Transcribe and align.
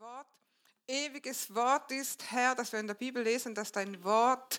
Wort 0.00 0.26
ewiges 0.88 1.54
Wort 1.54 1.92
ist, 1.92 2.22
Herr, 2.30 2.54
dass 2.54 2.72
wir 2.72 2.80
in 2.80 2.86
der 2.86 2.94
Bibel 2.94 3.22
lesen, 3.22 3.54
dass 3.54 3.70
dein 3.70 4.02
Wort 4.02 4.58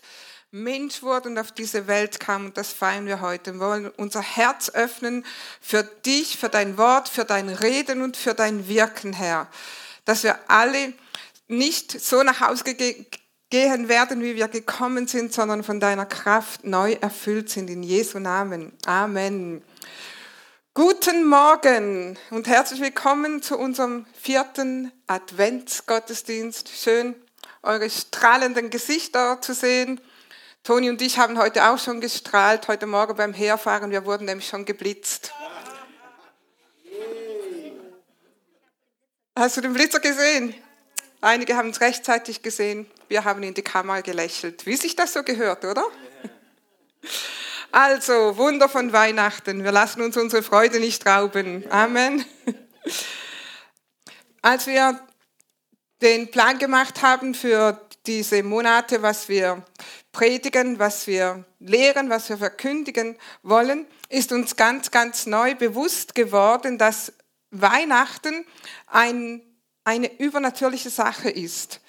Mensch 0.52 1.02
wurde 1.02 1.28
und 1.28 1.36
auf 1.36 1.50
diese 1.50 1.88
Welt 1.88 2.20
kam. 2.20 2.44
Und 2.44 2.56
das 2.56 2.72
feiern 2.72 3.06
wir 3.06 3.20
heute. 3.20 3.54
Wir 3.54 3.60
wollen 3.60 3.90
unser 3.96 4.22
Herz 4.22 4.70
öffnen 4.70 5.26
für 5.60 5.82
dich, 5.82 6.38
für 6.38 6.48
dein 6.48 6.78
Wort, 6.78 7.08
für 7.08 7.24
dein 7.24 7.48
Reden 7.48 8.02
und 8.02 8.16
für 8.16 8.34
dein 8.34 8.68
Wirken, 8.68 9.14
Herr. 9.14 9.48
Dass 10.04 10.22
wir 10.22 10.38
alle 10.48 10.92
nicht 11.48 11.90
so 12.00 12.22
nach 12.22 12.40
Hause 12.40 12.62
gehen 13.50 13.88
werden, 13.88 14.22
wie 14.22 14.36
wir 14.36 14.46
gekommen 14.46 15.08
sind, 15.08 15.32
sondern 15.32 15.64
von 15.64 15.80
deiner 15.80 16.06
Kraft 16.06 16.62
neu 16.62 16.92
erfüllt 16.92 17.50
sind. 17.50 17.68
In 17.68 17.82
Jesu 17.82 18.20
Namen. 18.20 18.72
Amen. 18.86 19.60
Guten 20.74 21.26
Morgen 21.26 22.18
und 22.30 22.48
herzlich 22.48 22.80
willkommen 22.80 23.42
zu 23.42 23.58
unserem 23.58 24.06
vierten 24.18 24.90
Adventsgottesdienst. 25.06 26.70
Schön, 26.70 27.14
eure 27.62 27.90
strahlenden 27.90 28.70
Gesichter 28.70 29.38
zu 29.42 29.52
sehen. 29.52 30.00
Toni 30.64 30.88
und 30.88 31.02
ich 31.02 31.18
haben 31.18 31.36
heute 31.36 31.68
auch 31.68 31.78
schon 31.78 32.00
gestrahlt, 32.00 32.68
heute 32.68 32.86
Morgen 32.86 33.14
beim 33.16 33.34
Herfahren. 33.34 33.90
Wir 33.90 34.06
wurden 34.06 34.24
nämlich 34.24 34.48
schon 34.48 34.64
geblitzt. 34.64 35.34
Hast 39.36 39.58
du 39.58 39.60
den 39.60 39.74
Blitzer 39.74 40.00
gesehen? 40.00 40.54
Einige 41.20 41.54
haben 41.54 41.68
es 41.68 41.82
rechtzeitig 41.82 42.40
gesehen. 42.40 42.90
Wir 43.08 43.24
haben 43.24 43.42
in 43.42 43.52
die 43.52 43.60
Kamera 43.60 44.00
gelächelt. 44.00 44.64
Wie 44.64 44.76
sich 44.76 44.96
das 44.96 45.12
so 45.12 45.22
gehört, 45.22 45.66
oder? 45.66 45.84
Also, 47.74 48.36
Wunder 48.36 48.68
von 48.68 48.92
Weihnachten. 48.92 49.64
Wir 49.64 49.72
lassen 49.72 50.02
uns 50.02 50.18
unsere 50.18 50.42
Freude 50.42 50.78
nicht 50.78 51.06
rauben. 51.06 51.64
Amen. 51.70 52.22
Als 54.42 54.66
wir 54.66 55.00
den 56.02 56.30
Plan 56.30 56.58
gemacht 56.58 57.00
haben 57.00 57.32
für 57.32 57.80
diese 58.04 58.42
Monate, 58.42 59.00
was 59.00 59.30
wir 59.30 59.64
predigen, 60.12 60.78
was 60.78 61.06
wir 61.06 61.46
lehren, 61.60 62.10
was 62.10 62.28
wir 62.28 62.36
verkündigen 62.36 63.16
wollen, 63.42 63.86
ist 64.10 64.32
uns 64.32 64.56
ganz, 64.56 64.90
ganz 64.90 65.24
neu 65.24 65.54
bewusst 65.54 66.14
geworden, 66.14 66.76
dass 66.76 67.14
Weihnachten 67.52 68.44
ein, 68.86 69.40
eine 69.84 70.20
übernatürliche 70.20 70.90
Sache 70.90 71.30
ist. 71.30 71.80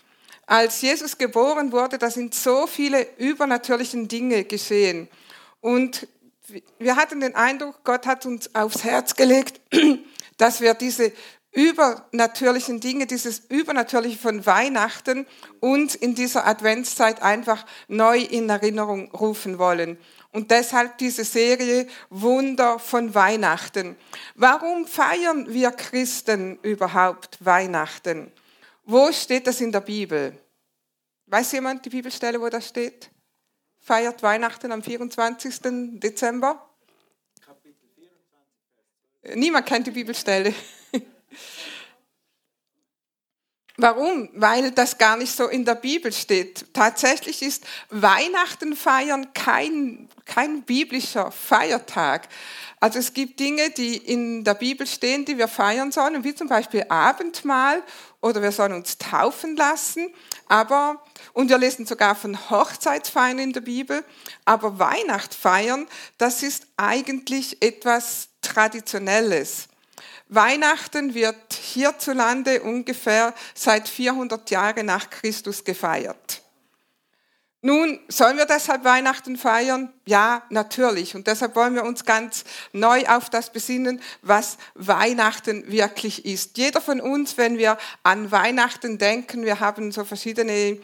Als 0.45 0.81
Jesus 0.81 1.17
geboren 1.17 1.73
wurde, 1.73 1.97
da 1.97 2.09
sind 2.09 2.33
so 2.35 2.67
viele 2.67 3.05
übernatürliche 3.17 4.07
Dinge 4.07 4.45
geschehen. 4.45 5.09
Und 5.63 6.09
wir 6.77 6.97
hatten 6.97 7.21
den 7.21 7.35
Eindruck, 7.35 7.85
Gott 7.85 8.05
hat 8.05 8.25
uns 8.25 8.53
aufs 8.53 8.83
Herz 8.83 9.15
gelegt, 9.15 9.61
dass 10.37 10.59
wir 10.59 10.73
diese 10.73 11.13
übernatürlichen 11.53 12.81
Dinge, 12.81 13.07
dieses 13.07 13.39
Übernatürliche 13.47 14.17
von 14.17 14.45
Weihnachten 14.45 15.25
uns 15.61 15.95
in 15.95 16.15
dieser 16.15 16.45
Adventszeit 16.45 17.21
einfach 17.21 17.65
neu 17.87 18.17
in 18.17 18.49
Erinnerung 18.49 19.09
rufen 19.11 19.57
wollen. 19.57 19.97
Und 20.33 20.51
deshalb 20.51 20.97
diese 20.97 21.23
Serie 21.23 21.87
Wunder 22.09 22.77
von 22.77 23.15
Weihnachten. 23.15 23.95
Warum 24.35 24.85
feiern 24.85 25.45
wir 25.47 25.71
Christen 25.71 26.59
überhaupt 26.61 27.37
Weihnachten? 27.39 28.33
Wo 28.83 29.13
steht 29.13 29.47
das 29.47 29.61
in 29.61 29.71
der 29.71 29.79
Bibel? 29.79 30.37
Weiß 31.27 31.53
jemand 31.53 31.85
die 31.85 31.89
Bibelstelle, 31.89 32.41
wo 32.41 32.49
das 32.49 32.67
steht? 32.67 33.12
Feiert 33.83 34.23
Weihnachten 34.23 34.71
am 34.71 34.81
24. 34.81 35.99
Dezember? 35.99 36.69
Niemand 39.35 39.65
kennt 39.65 39.87
die 39.87 39.91
Bibelstelle. 39.91 40.53
Warum? 43.77 44.29
Weil 44.33 44.69
das 44.69 44.99
gar 44.99 45.17
nicht 45.17 45.35
so 45.35 45.47
in 45.47 45.65
der 45.65 45.73
Bibel 45.73 46.13
steht. 46.13 46.65
Tatsächlich 46.73 47.41
ist 47.41 47.65
Weihnachten 47.89 48.75
feiern 48.75 49.33
kein, 49.33 50.09
kein 50.25 50.61
biblischer 50.61 51.31
Feiertag. 51.31 52.29
Also 52.79 52.99
es 52.99 53.13
gibt 53.13 53.39
Dinge, 53.39 53.71
die 53.71 53.97
in 53.97 54.43
der 54.43 54.53
Bibel 54.53 54.85
stehen, 54.85 55.25
die 55.25 55.39
wir 55.39 55.47
feiern 55.47 55.91
sollen, 55.91 56.23
wie 56.23 56.35
zum 56.35 56.49
Beispiel 56.49 56.85
Abendmahl 56.87 57.81
oder 58.21 58.43
wir 58.43 58.51
sollen 58.51 58.73
uns 58.73 58.99
taufen 58.99 59.55
lassen. 59.55 60.13
Aber, 60.47 61.03
und 61.31 61.49
wir 61.49 61.57
lesen 61.57 61.87
sogar 61.87 62.13
von 62.13 62.51
Hochzeitsfeiern 62.51 63.39
in 63.39 63.53
der 63.53 63.61
Bibel, 63.61 64.05
aber 64.45 64.77
Weihnacht 64.77 65.33
feiern, 65.33 65.87
das 66.19 66.43
ist 66.43 66.67
eigentlich 66.77 67.59
etwas 67.63 68.27
Traditionelles. 68.41 69.67
Weihnachten 70.29 71.13
wird 71.13 71.53
hierzulande 71.53 72.61
ungefähr 72.61 73.33
seit 73.53 73.87
400 73.87 74.49
Jahren 74.49 74.85
nach 74.85 75.09
Christus 75.09 75.63
gefeiert. 75.63 76.43
Nun, 77.65 78.01
sollen 78.09 78.35
wir 78.35 78.45
deshalb 78.45 78.83
Weihnachten 78.83 79.37
feiern? 79.37 79.93
Ja, 80.05 80.43
natürlich. 80.49 81.15
Und 81.15 81.27
deshalb 81.27 81.55
wollen 81.55 81.75
wir 81.75 81.85
uns 81.85 82.03
ganz 82.03 82.43
neu 82.73 83.05
auf 83.07 83.29
das 83.29 83.53
besinnen, 83.53 84.01
was 84.21 84.57
Weihnachten 84.75 85.71
wirklich 85.71 86.25
ist. 86.25 86.57
Jeder 86.57 86.81
von 86.81 86.99
uns, 86.99 87.37
wenn 87.37 87.57
wir 87.57 87.77
an 88.03 88.31
Weihnachten 88.31 88.97
denken, 88.97 89.45
wir 89.45 89.61
haben 89.61 89.93
so 89.93 90.03
verschiedene 90.03 90.77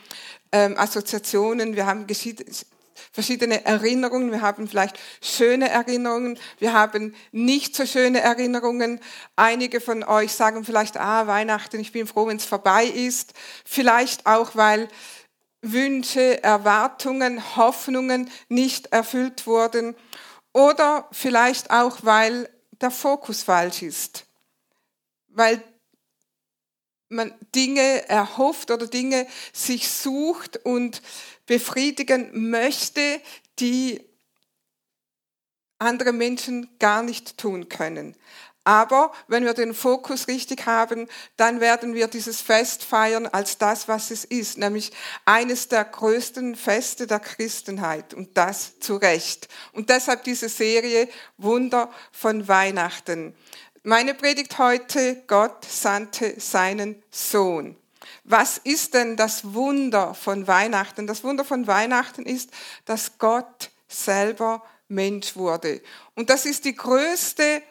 ähm, 0.54 0.78
Assoziationen, 0.78 1.76
wir 1.76 1.86
haben 1.86 2.08
verschiedene 3.12 3.66
Erinnerungen, 3.66 4.32
wir 4.32 4.42
haben 4.42 4.68
vielleicht 4.68 5.00
schöne 5.22 5.70
Erinnerungen, 5.70 6.40
wir 6.60 6.74
haben 6.74 7.16
nicht 7.32 7.76
so 7.76 7.86
schöne 7.86 8.22
Erinnerungen. 8.22 9.00
Einige 9.36 9.82
von 9.82 10.04
euch 10.04 10.32
sagen 10.32 10.64
vielleicht, 10.64 10.98
ah, 10.98 11.28
Weihnachten, 11.28 11.80
ich 11.80 11.92
bin 11.92 12.08
froh, 12.08 12.28
wenn 12.28 12.38
es 12.38 12.46
vorbei 12.46 12.86
ist. 12.86 13.34
Vielleicht 13.66 14.26
auch, 14.26 14.56
weil 14.56 14.88
Wünsche, 15.62 16.42
Erwartungen, 16.42 17.56
Hoffnungen 17.56 18.30
nicht 18.48 18.88
erfüllt 18.88 19.46
wurden 19.46 19.96
oder 20.54 21.08
vielleicht 21.12 21.72
auch, 21.72 21.98
weil 22.04 22.50
der 22.82 22.92
Fokus 22.92 23.44
falsch 23.44 23.82
ist, 23.82 24.26
weil 25.28 25.62
man 27.10 27.34
Dinge 27.56 28.08
erhofft 28.08 28.72
oder 28.72 28.88
Dinge 28.88 29.28
sich 29.52 29.90
sucht 29.90 30.58
und 30.64 31.02
befriedigen 31.46 32.50
möchte, 32.50 33.20
die 33.60 34.02
andere 35.80 36.14
Menschen 36.14 36.70
gar 36.78 37.04
nicht 37.04 37.38
tun 37.38 37.70
können. 37.70 38.16
Aber 38.66 39.14
wenn 39.28 39.46
wir 39.46 39.56
den 39.56 39.74
Fokus 39.74 40.28
richtig 40.28 40.68
haben, 40.68 41.08
dann 41.38 41.60
werden 41.60 41.96
wir 41.96 42.08
dieses 42.08 42.42
Fest 42.42 42.84
feiern 42.84 43.26
als 43.26 43.58
das, 43.58 43.88
was 43.88 44.12
es 44.12 44.26
ist, 44.26 44.60
nämlich 44.60 44.92
eines 45.26 45.70
der 45.70 45.86
größten 45.86 46.56
Feste 46.56 47.08
der 47.08 47.20
Christenheit 47.20 48.14
und 48.14 48.38
das 48.38 48.80
zu 48.80 48.98
Recht. 48.98 49.48
Und 49.72 49.90
deshalb 49.90 50.24
diese 50.24 50.50
Serie 50.50 51.08
Wunder 51.38 51.90
von 52.12 52.48
Weihnachten. 52.48 53.34
Meine 53.84 54.14
Predigt 54.14 54.58
heute, 54.58 55.24
Gott 55.28 55.64
sandte 55.64 56.38
seinen 56.38 57.02
Sohn. 57.12 57.78
Was 58.26 58.58
ist 58.58 58.94
denn 58.94 59.16
das 59.16 59.54
Wunder 59.54 60.14
von 60.16 60.48
Weihnachten? 60.48 61.08
Das 61.08 61.24
Wunder 61.24 61.46
von 61.46 61.66
Weihnachten 61.66 62.26
ist, 62.26 62.50
dass 62.84 63.18
Gott 63.20 63.72
selber 63.88 64.64
Mensch 64.90 65.38
wurde. 65.38 65.82
Und 66.16 66.30
das 66.30 66.46
ist 66.46 66.66
die 66.66 66.76
größte 66.76 67.64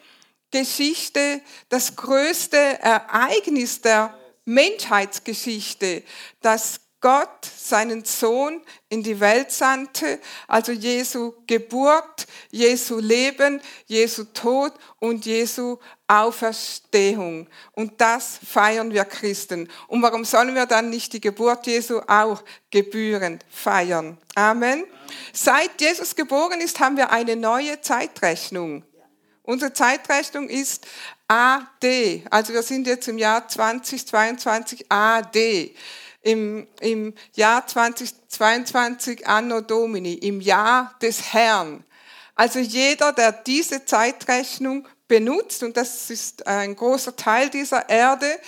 Geschichte, 0.50 1.42
das 1.68 1.94
größte 1.94 2.56
Ereignis 2.56 3.82
der 3.82 4.18
Menschheitsgeschichte, 4.46 6.02
dass 6.40 6.80
Gott 7.00 7.44
seinen 7.44 8.04
Sohn 8.04 8.60
in 8.88 9.02
die 9.02 9.20
Welt 9.20 9.52
sandte, 9.52 10.18
also 10.48 10.72
Jesu 10.72 11.32
Geburt, 11.46 12.26
Jesu 12.50 12.98
Leben, 12.98 13.60
Jesu 13.86 14.24
Tod 14.24 14.72
und 14.98 15.24
Jesu 15.24 15.78
Auferstehung. 16.08 17.46
Und 17.72 18.00
das 18.00 18.40
feiern 18.44 18.92
wir 18.92 19.04
Christen. 19.04 19.68
Und 19.86 20.02
warum 20.02 20.24
sollen 20.24 20.54
wir 20.54 20.66
dann 20.66 20.90
nicht 20.90 21.12
die 21.12 21.20
Geburt 21.20 21.66
Jesu 21.66 22.00
auch 22.06 22.42
gebührend 22.70 23.44
feiern? 23.48 24.18
Amen. 24.34 24.84
Seit 25.32 25.80
Jesus 25.80 26.16
geboren 26.16 26.60
ist, 26.60 26.80
haben 26.80 26.96
wir 26.96 27.10
eine 27.10 27.36
neue 27.36 27.80
Zeitrechnung. 27.80 28.82
Unsere 29.42 29.72
Zeitrechnung 29.72 30.48
ist 30.48 30.86
AD. 31.28 32.24
Also 32.30 32.52
wir 32.52 32.62
sind 32.62 32.86
jetzt 32.86 33.08
im 33.08 33.18
Jahr 33.18 33.46
2022 33.46 34.90
AD. 34.90 35.74
Im, 36.22 36.66
Im 36.80 37.14
Jahr 37.34 37.66
2022 37.66 39.26
Anno 39.26 39.60
Domini, 39.60 40.14
im 40.14 40.40
Jahr 40.40 40.96
des 41.00 41.32
Herrn. 41.32 41.84
Also 42.34 42.58
jeder, 42.58 43.12
der 43.12 43.32
diese 43.32 43.84
Zeitrechnung 43.84 44.86
benutzt, 45.08 45.62
und 45.62 45.76
das 45.76 46.10
ist 46.10 46.46
ein 46.46 46.76
großer 46.76 47.16
Teil 47.16 47.50
dieser 47.50 47.88
Erde, 47.88 48.38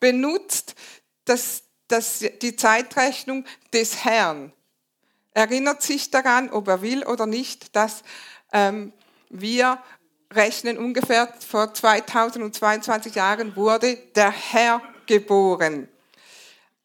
benutzt 0.00 0.74
das, 1.24 1.62
das, 1.88 2.24
die 2.42 2.56
Zeitrechnung 2.56 3.44
des 3.72 4.04
Herrn. 4.04 4.52
Erinnert 5.32 5.82
sich 5.82 6.10
daran, 6.10 6.50
ob 6.50 6.68
er 6.68 6.82
will 6.82 7.04
oder 7.04 7.26
nicht, 7.26 7.76
dass 7.76 8.02
ähm, 8.52 8.92
wir 9.28 9.78
rechnen, 10.32 10.78
ungefähr 10.78 11.32
vor 11.46 11.72
2022 11.72 13.14
Jahren 13.14 13.54
wurde 13.54 13.96
der 14.14 14.30
Herr 14.30 14.82
geboren. 15.06 15.88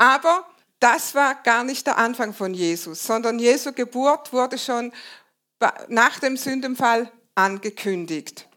Aber 0.01 0.47
das 0.79 1.13
war 1.13 1.35
gar 1.35 1.63
nicht 1.63 1.85
der 1.85 1.99
Anfang 1.99 2.33
von 2.33 2.55
Jesus, 2.55 3.03
sondern 3.03 3.37
Jesu 3.37 3.71
Geburt 3.71 4.33
wurde 4.33 4.57
schon 4.57 4.91
nach 5.89 6.17
dem 6.17 6.37
Sündenfall 6.37 7.11
angekündigt. 7.35 8.47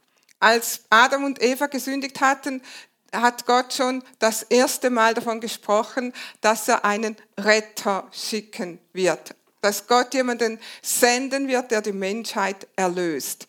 Als 0.41 0.85
Adam 0.89 1.25
und 1.25 1.43
Eva 1.43 1.67
gesündigt 1.67 2.23
hatten, 2.23 2.63
hat 3.13 3.45
Gott 3.45 3.75
schon 3.75 4.03
das 4.21 4.43
erste 4.45 4.89
Mal 4.89 5.13
davon 5.13 5.39
gesprochen, 5.39 6.15
dass 6.41 6.67
er 6.67 6.83
einen 6.83 7.15
Retter 7.39 8.09
schicken 8.11 8.79
wird. 8.95 9.35
Dass 9.61 9.87
Gott 9.87 10.15
jemanden 10.15 10.59
senden 10.81 11.47
wird, 11.47 11.73
der 11.73 11.83
die 11.83 11.93
Menschheit 11.93 12.67
erlöst. 12.75 13.47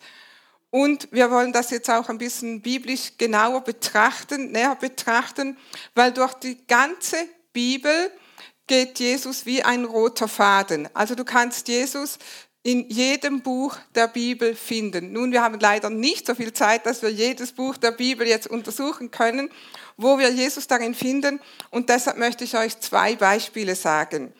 Und 0.68 1.08
wir 1.12 1.30
wollen 1.30 1.54
das 1.54 1.70
jetzt 1.70 1.88
auch 1.88 2.10
ein 2.10 2.18
bisschen 2.18 2.60
biblisch 2.60 3.12
genauer 3.16 3.62
betrachten, 3.62 4.52
näher 4.52 4.74
betrachten, 4.74 5.56
weil 5.94 6.12
durch 6.12 6.34
die 6.34 6.66
ganze 6.66 7.16
Bibel 7.56 8.12
geht 8.66 8.98
Jesus 8.98 9.46
wie 9.46 9.62
ein 9.62 9.86
roter 9.86 10.28
Faden. 10.28 10.90
Also 10.92 11.14
du 11.14 11.24
kannst 11.24 11.68
Jesus 11.68 12.18
in 12.62 12.86
jedem 12.90 13.40
Buch 13.40 13.78
der 13.94 14.08
Bibel 14.08 14.54
finden. 14.54 15.12
Nun, 15.12 15.32
wir 15.32 15.42
haben 15.42 15.58
leider 15.58 15.88
nicht 15.88 16.26
so 16.26 16.34
viel 16.34 16.52
Zeit, 16.52 16.84
dass 16.84 17.00
wir 17.00 17.10
jedes 17.10 17.52
Buch 17.52 17.78
der 17.78 17.92
Bibel 17.92 18.26
jetzt 18.26 18.46
untersuchen 18.46 19.10
können, 19.10 19.48
wo 19.96 20.18
wir 20.18 20.28
Jesus 20.28 20.66
darin 20.66 20.94
finden. 20.94 21.40
Und 21.70 21.88
deshalb 21.88 22.18
möchte 22.18 22.44
ich 22.44 22.58
euch 22.58 22.78
zwei 22.80 23.16
Beispiele 23.16 23.74
sagen. 23.74 24.34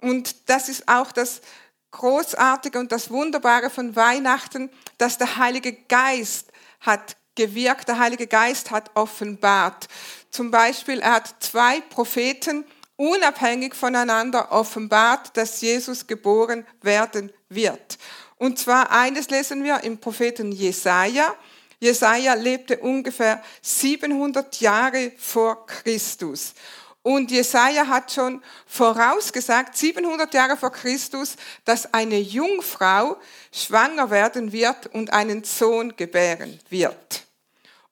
Und 0.00 0.48
das 0.48 0.70
ist 0.70 0.88
auch 0.88 1.12
das 1.12 1.42
Großartige 1.90 2.78
und 2.78 2.90
das 2.90 3.10
Wunderbare 3.10 3.68
von 3.68 3.96
Weihnachten, 3.96 4.70
dass 4.96 5.18
der 5.18 5.36
Heilige 5.36 5.74
Geist 5.74 6.50
hat 6.80 7.18
gewirkt, 7.34 7.88
der 7.88 7.98
Heilige 7.98 8.26
Geist 8.26 8.70
hat 8.70 8.90
offenbart. 8.94 9.88
Zum 10.30 10.50
Beispiel, 10.50 11.00
er 11.00 11.14
hat 11.14 11.34
zwei 11.40 11.80
Propheten 11.80 12.64
unabhängig 12.96 13.74
voneinander 13.74 14.52
offenbart, 14.52 15.36
dass 15.36 15.60
Jesus 15.60 16.06
geboren 16.06 16.66
werden 16.82 17.32
wird. 17.48 17.98
Und 18.36 18.58
zwar 18.58 18.90
eines 18.90 19.30
lesen 19.30 19.64
wir 19.64 19.82
im 19.82 19.98
Propheten 19.98 20.52
Jesaja. 20.52 21.34
Jesaja 21.78 22.34
lebte 22.34 22.78
ungefähr 22.78 23.42
700 23.62 24.60
Jahre 24.60 25.12
vor 25.18 25.66
Christus. 25.66 26.54
Und 27.02 27.30
Jesaja 27.30 27.86
hat 27.86 28.12
schon 28.12 28.42
vorausgesagt, 28.66 29.76
700 29.76 30.34
Jahre 30.34 30.58
vor 30.58 30.70
Christus, 30.70 31.36
dass 31.64 31.94
eine 31.94 32.18
Jungfrau 32.18 33.16
schwanger 33.50 34.10
werden 34.10 34.52
wird 34.52 34.86
und 34.88 35.10
einen 35.12 35.44
Sohn 35.44 35.96
gebären 35.96 36.60
wird. 36.68 37.24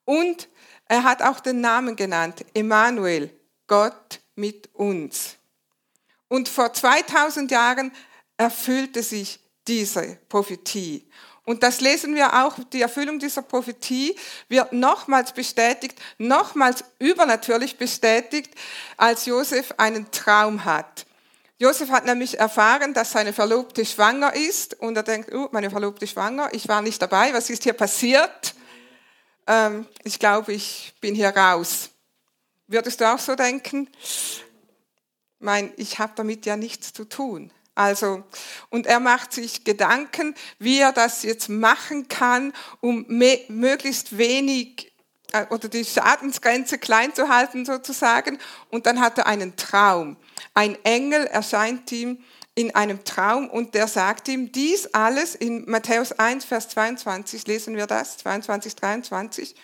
Und 0.05 0.49
er 0.88 1.05
hat 1.05 1.23
auch 1.23 1.40
den 1.40 1.61
Namen 1.61 1.94
genannt, 1.94 2.44
Emmanuel, 2.55 3.31
Gott 3.67 4.20
mit 4.35 4.69
uns. 4.75 5.37
Und 6.29 6.49
vor 6.49 6.73
2000 6.73 7.50
Jahren 7.50 7.93
erfüllte 8.37 9.02
sich 9.02 9.40
diese 9.67 10.19
Prophetie. 10.29 11.06
Und 11.44 11.62
das 11.62 11.81
lesen 11.81 12.14
wir 12.14 12.44
auch, 12.44 12.56
die 12.73 12.82
Erfüllung 12.82 13.19
dieser 13.19 13.40
Prophetie 13.40 14.14
wird 14.49 14.73
nochmals 14.73 15.32
bestätigt, 15.32 15.99
nochmals 16.19 16.85
übernatürlich 16.99 17.79
bestätigt, 17.79 18.55
als 18.99 19.25
Josef 19.25 19.73
einen 19.79 20.11
Traum 20.11 20.67
hat. 20.67 21.06
Josef 21.58 21.91
hat 21.91 22.05
nämlich 22.05 22.38
erfahren, 22.38 22.94
dass 22.94 23.12
seine 23.12 23.32
Verlobte 23.32 23.84
schwanger 23.84 24.34
ist 24.34 24.79
und 24.79 24.96
er 24.96 25.02
denkt, 25.02 25.32
oh, 25.34 25.49
meine 25.50 25.70
Verlobte 25.70 26.06
schwanger, 26.06 26.50
ich 26.52 26.69
war 26.69 26.82
nicht 26.82 27.00
dabei, 27.00 27.32
was 27.32 27.50
ist 27.50 27.64
hier 27.64 27.73
passiert? 27.73 28.55
Ähm, 29.49 29.87
ich 30.05 30.19
glaube, 30.19 30.53
ich 30.53 30.95
bin 31.00 31.15
hier 31.15 31.31
raus. 31.31 31.91
Würdest 32.69 33.00
du 33.00 33.12
auch 33.12 33.19
so 33.19 33.35
denken? 33.35 33.89
Ich 34.00 34.45
meine, 35.41 35.73
ich 35.77 35.99
habe 35.99 36.12
damit 36.15 36.45
ja 36.47 36.56
nichts 36.56 36.93
zu 36.93 37.06
tun. 37.06 37.50
Also, 37.75 38.25
und 38.71 38.87
er 38.87 39.00
macht 39.00 39.33
sich 39.33 39.65
Gedanken, 39.65 40.35
wie 40.59 40.81
er 40.81 40.93
das 40.93 41.23
jetzt 41.23 41.49
machen 41.49 42.09
kann, 42.09 42.53
um 42.81 43.06
möglichst 43.09 44.19
wenig 44.19 44.93
äh, 45.33 45.47
oder 45.51 45.69
die 45.69 45.85
Schadensgrenze 45.85 46.79
klein 46.79 47.15
zu 47.15 47.29
halten 47.29 47.65
sozusagen. 47.65 48.39
Und 48.69 48.87
dann 48.87 49.01
hat 49.01 49.17
er 49.17 49.27
einen 49.27 49.56
Traum. 49.56 50.17
Ein 50.55 50.77
Engel 50.85 51.27
erscheint 51.27 51.91
ihm 51.93 52.23
in 52.58 52.75
einem 52.75 53.05
Traum 53.05 53.49
und 53.49 53.75
der 53.75 53.87
sagt 53.87 54.26
ihm, 54.26 54.50
dies 54.50 54.88
alles 54.88 55.37
in 55.37 55.70
Matthäus 55.70 56.10
1, 56.10 56.44
Vers 56.44 56.69
22, 56.70 57.46
lesen 57.46 57.76
wir 57.76 57.87
das, 57.87 58.16
22, 58.19 58.75
23. 58.75 59.55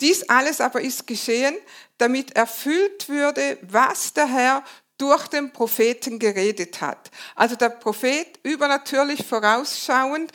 Dies 0.00 0.28
alles 0.28 0.60
aber 0.60 0.80
ist 0.80 1.08
geschehen, 1.08 1.56
damit 1.98 2.36
erfüllt 2.36 3.08
würde, 3.08 3.58
was 3.62 4.12
der 4.12 4.28
Herr 4.28 4.64
durch 4.96 5.26
den 5.26 5.52
Propheten 5.52 6.20
geredet 6.20 6.80
hat. 6.80 7.10
Also 7.34 7.56
der 7.56 7.70
Prophet 7.70 8.38
übernatürlich 8.44 9.26
vorausschauend, 9.26 10.30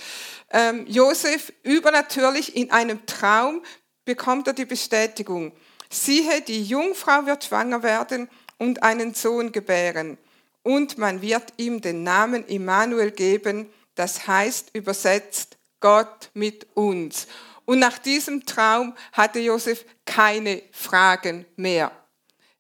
ähm, 0.52 0.86
Josef 0.86 1.54
übernatürlich 1.64 2.58
in 2.58 2.72
einem 2.72 3.06
Traum 3.06 3.64
bekommt 4.04 4.48
er 4.48 4.54
die 4.54 4.66
Bestätigung. 4.66 5.54
Siehe, 5.90 6.42
die 6.42 6.62
Jungfrau 6.62 7.26
wird 7.26 7.46
schwanger 7.46 7.84
werden 7.84 8.30
und 8.58 8.84
einen 8.84 9.14
Sohn 9.14 9.54
gebären. 9.54 10.18
Und 10.64 10.98
man 10.98 11.22
wird 11.22 11.54
ihm 11.58 11.82
den 11.82 12.04
Namen 12.04 12.46
Immanuel 12.46 13.12
geben, 13.12 13.70
das 13.96 14.28
heißt 14.28 14.72
übersetzt 14.74 15.58
Gott 15.80 16.30
mit 16.34 16.68
uns. 16.74 17.28
Und 17.66 17.80
nach 17.80 17.98
diesem 18.00 18.46
Traum 18.46 18.96
hatte 19.14 19.40
Josef 19.40 19.86
keine 20.06 20.64
Fragen 20.72 21.46
mehr. 21.56 21.92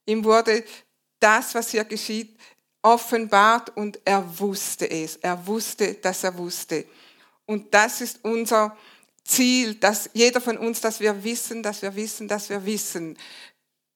Ihm 0.06 0.24
wurde 0.24 0.63
das, 1.19 1.54
was 1.56 1.72
hier 1.72 1.84
geschieht, 1.84 2.38
offenbart 2.81 3.75
und 3.75 4.00
er 4.06 4.24
wusste 4.40 4.90
es. 4.90 5.18
Er 5.18 5.45
wusste, 5.45 5.95
dass 5.95 6.24
er 6.24 6.38
wusste. 6.38 6.86
Und 7.45 7.74
das 7.74 8.02
ist 8.02 8.19
unser 8.24 8.78
Ziel, 9.24 9.75
dass 9.75 10.10
jeder 10.13 10.42
von 10.42 10.57
uns, 10.57 10.81
dass 10.81 11.00
wir 11.00 11.24
wissen, 11.24 11.62
dass 11.62 11.81
wir 11.81 11.95
wissen, 11.95 12.28
dass 12.28 12.50
wir 12.50 12.66
wissen. 12.66 13.18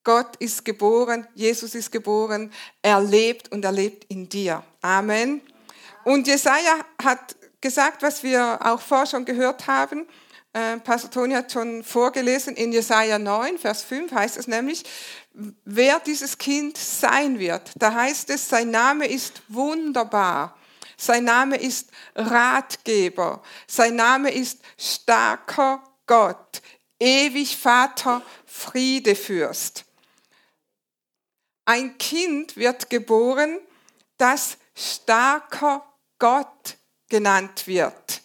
Gott 0.03 0.35
ist 0.37 0.65
geboren, 0.65 1.27
Jesus 1.33 1.75
ist 1.75 1.91
geboren, 1.91 2.51
er 2.81 3.01
lebt 3.01 3.51
und 3.51 3.63
er 3.63 3.71
lebt 3.71 4.05
in 4.11 4.27
dir. 4.27 4.63
Amen. 4.81 5.41
Und 6.03 6.27
Jesaja 6.27 6.79
hat 7.01 7.35
gesagt, 7.61 8.01
was 8.01 8.23
wir 8.23 8.59
auch 8.61 8.81
vorher 8.81 9.07
schon 9.07 9.25
gehört 9.25 9.67
haben. 9.67 10.05
Äh, 10.51 10.77
Pastor 10.77 11.09
Toni 11.09 11.33
hat 11.33 11.51
schon 11.51 11.83
vorgelesen, 11.83 12.55
in 12.55 12.73
Jesaja 12.73 13.17
9, 13.17 13.57
Vers 13.57 13.83
5 13.83 14.11
heißt 14.11 14.37
es 14.37 14.47
nämlich, 14.47 14.83
wer 15.65 15.99
dieses 15.99 16.37
Kind 16.37 16.77
sein 16.77 17.39
wird. 17.39 17.71
Da 17.75 17.93
heißt 17.93 18.29
es, 18.29 18.49
sein 18.49 18.69
Name 18.69 19.07
ist 19.07 19.41
wunderbar. 19.47 20.55
Sein 20.97 21.23
Name 21.23 21.57
ist 21.57 21.89
Ratgeber. 22.15 23.41
Sein 23.65 23.95
Name 23.95 24.31
ist 24.31 24.59
starker 24.77 25.83
Gott. 26.05 26.61
Ewig 26.99 27.57
Vater, 27.57 28.21
Friedefürst. 28.45 29.85
Ein 31.65 31.97
Kind 31.97 32.57
wird 32.57 32.89
geboren, 32.89 33.59
das 34.17 34.57
starker 34.75 35.83
Gott 36.19 36.77
genannt 37.09 37.67
wird. 37.67 38.21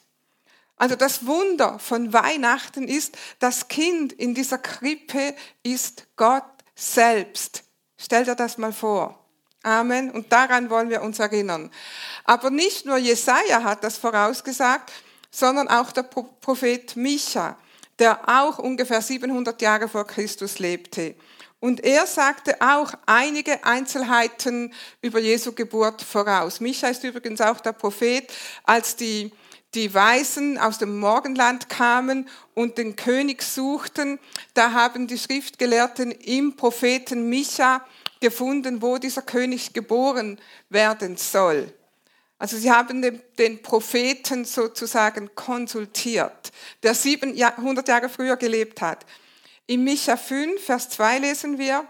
Also 0.77 0.95
das 0.95 1.27
Wunder 1.27 1.79
von 1.79 2.13
Weihnachten 2.13 2.87
ist, 2.87 3.17
das 3.41 3.69
Kind 3.69 4.13
in 4.13 4.35
dieser 4.35 4.59
Krippe 4.59 5.35
ist 5.63 6.07
Gott 6.17 6.45
selbst. 6.75 7.65
Stell 7.97 8.25
dir 8.25 8.37
das 8.37 8.59
mal 8.59 8.73
vor. 8.73 9.19
Amen. 9.65 10.11
Und 10.13 10.33
daran 10.33 10.71
wollen 10.71 10.89
wir 10.89 11.03
uns 11.03 11.19
erinnern. 11.19 11.71
Aber 12.25 12.51
nicht 12.51 12.87
nur 12.87 12.97
Jesaja 12.97 13.65
hat 13.65 13.83
das 13.83 13.99
vorausgesagt, 13.99 14.93
sondern 15.31 15.69
auch 15.69 15.91
der 15.91 16.05
Prophet 16.05 16.95
Micha, 16.97 17.59
der 17.99 18.29
auch 18.29 18.59
ungefähr 18.59 19.03
700 19.03 19.61
Jahre 19.61 19.89
vor 19.89 20.07
Christus 20.07 20.61
lebte. 20.61 21.17
Und 21.61 21.85
er 21.85 22.07
sagte 22.07 22.57
auch 22.61 22.93
einige 23.07 23.65
Einzelheiten 23.65 24.73
über 25.03 25.19
Jesu 25.19 25.53
Geburt 25.53 26.03
voraus. 26.03 26.61
Micha 26.61 26.89
ist 26.89 27.03
übrigens 27.03 27.41
auch 27.41 27.61
der 27.61 27.73
Prophet, 27.73 28.33
als 28.65 28.95
die 28.95 29.33
die 29.75 29.93
Weisen 29.93 30.57
aus 30.57 30.79
dem 30.79 30.99
Morgenland 30.99 31.69
kamen 31.69 32.29
und 32.55 32.79
den 32.79 32.97
König 32.97 33.43
suchten, 33.43 34.19
da 34.55 34.73
haben 34.73 35.07
die 35.07 35.19
Schriftgelehrten 35.19 36.11
im 36.11 36.57
Propheten 36.57 37.29
Micha 37.29 37.85
gefunden, 38.21 38.81
wo 38.81 38.99
dieser 38.99 39.23
König 39.23 39.75
geboren 39.75 40.41
werden 40.71 41.17
soll. 41.17 41.73
Also 42.39 42.57
sie 42.57 42.71
haben 42.71 43.03
den, 43.03 43.63
Propheten 43.63 44.45
sozusagen 44.45 45.35
konsultiert, 45.35 46.53
der 46.83 46.95
700 46.95 47.89
Jahre 47.89 48.09
früher 48.09 48.37
gelebt 48.37 48.81
hat. 48.81 49.05
In 49.71 49.85
Micha 49.85 50.17
5, 50.17 50.65
Vers 50.65 50.89
2 50.89 51.19
lesen 51.19 51.59
wir, 51.59 51.87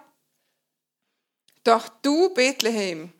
Doch 1.62 1.88
du, 2.02 2.28
Bethlehem, 2.30 3.12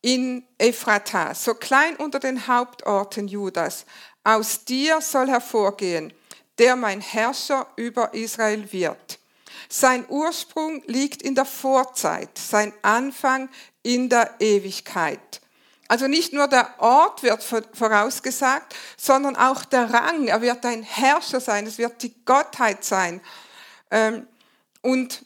in 0.00 0.46
Ephrata, 0.56 1.34
so 1.34 1.52
klein 1.52 1.94
unter 1.96 2.18
den 2.18 2.46
Hauptorten 2.46 3.28
Judas. 3.28 3.84
Aus 4.24 4.64
dir 4.64 5.02
soll 5.02 5.28
hervorgehen, 5.28 6.14
der 6.56 6.74
mein 6.74 7.02
Herrscher 7.02 7.66
über 7.76 8.14
Israel 8.14 8.72
wird. 8.72 9.18
sein 9.68 10.06
Ursprung 10.08 10.82
liegt 10.86 11.20
in 11.20 11.34
der 11.34 11.44
Vorzeit, 11.44 12.38
sein 12.38 12.72
Anfang 12.80 13.50
in 13.82 14.08
der 14.08 14.36
Ewigkeit. 14.38 15.42
Also 15.86 16.06
nicht 16.06 16.32
nur 16.32 16.48
der 16.48 16.80
Ort 16.80 17.22
wird 17.22 17.42
vorausgesagt, 17.42 18.74
sondern 18.96 19.36
auch 19.36 19.66
der 19.66 19.92
Rang. 19.92 20.28
Er 20.28 20.40
wird 20.40 20.64
ein 20.64 20.82
Herrscher 20.82 21.40
sein, 21.40 21.66
es 21.66 21.76
wird 21.76 22.02
die 22.02 22.14
Gottheit 22.24 22.84
sein. 22.84 23.20
Ähm, 23.90 24.26
und 24.82 25.24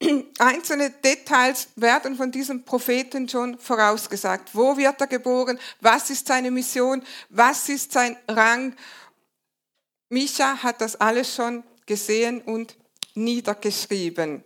einzelne 0.38 0.90
Details 0.90 1.68
werden 1.76 2.16
von 2.16 2.30
diesem 2.30 2.64
Propheten 2.64 3.28
schon 3.28 3.58
vorausgesagt. 3.58 4.54
Wo 4.54 4.76
wird 4.76 5.00
er 5.00 5.06
geboren? 5.06 5.58
Was 5.80 6.10
ist 6.10 6.26
seine 6.26 6.50
Mission? 6.50 7.02
Was 7.28 7.68
ist 7.68 7.92
sein 7.92 8.16
Rang? 8.28 8.76
Micha 10.08 10.62
hat 10.62 10.80
das 10.80 10.96
alles 10.96 11.34
schon 11.34 11.64
gesehen 11.86 12.40
und 12.42 12.76
niedergeschrieben. 13.14 14.44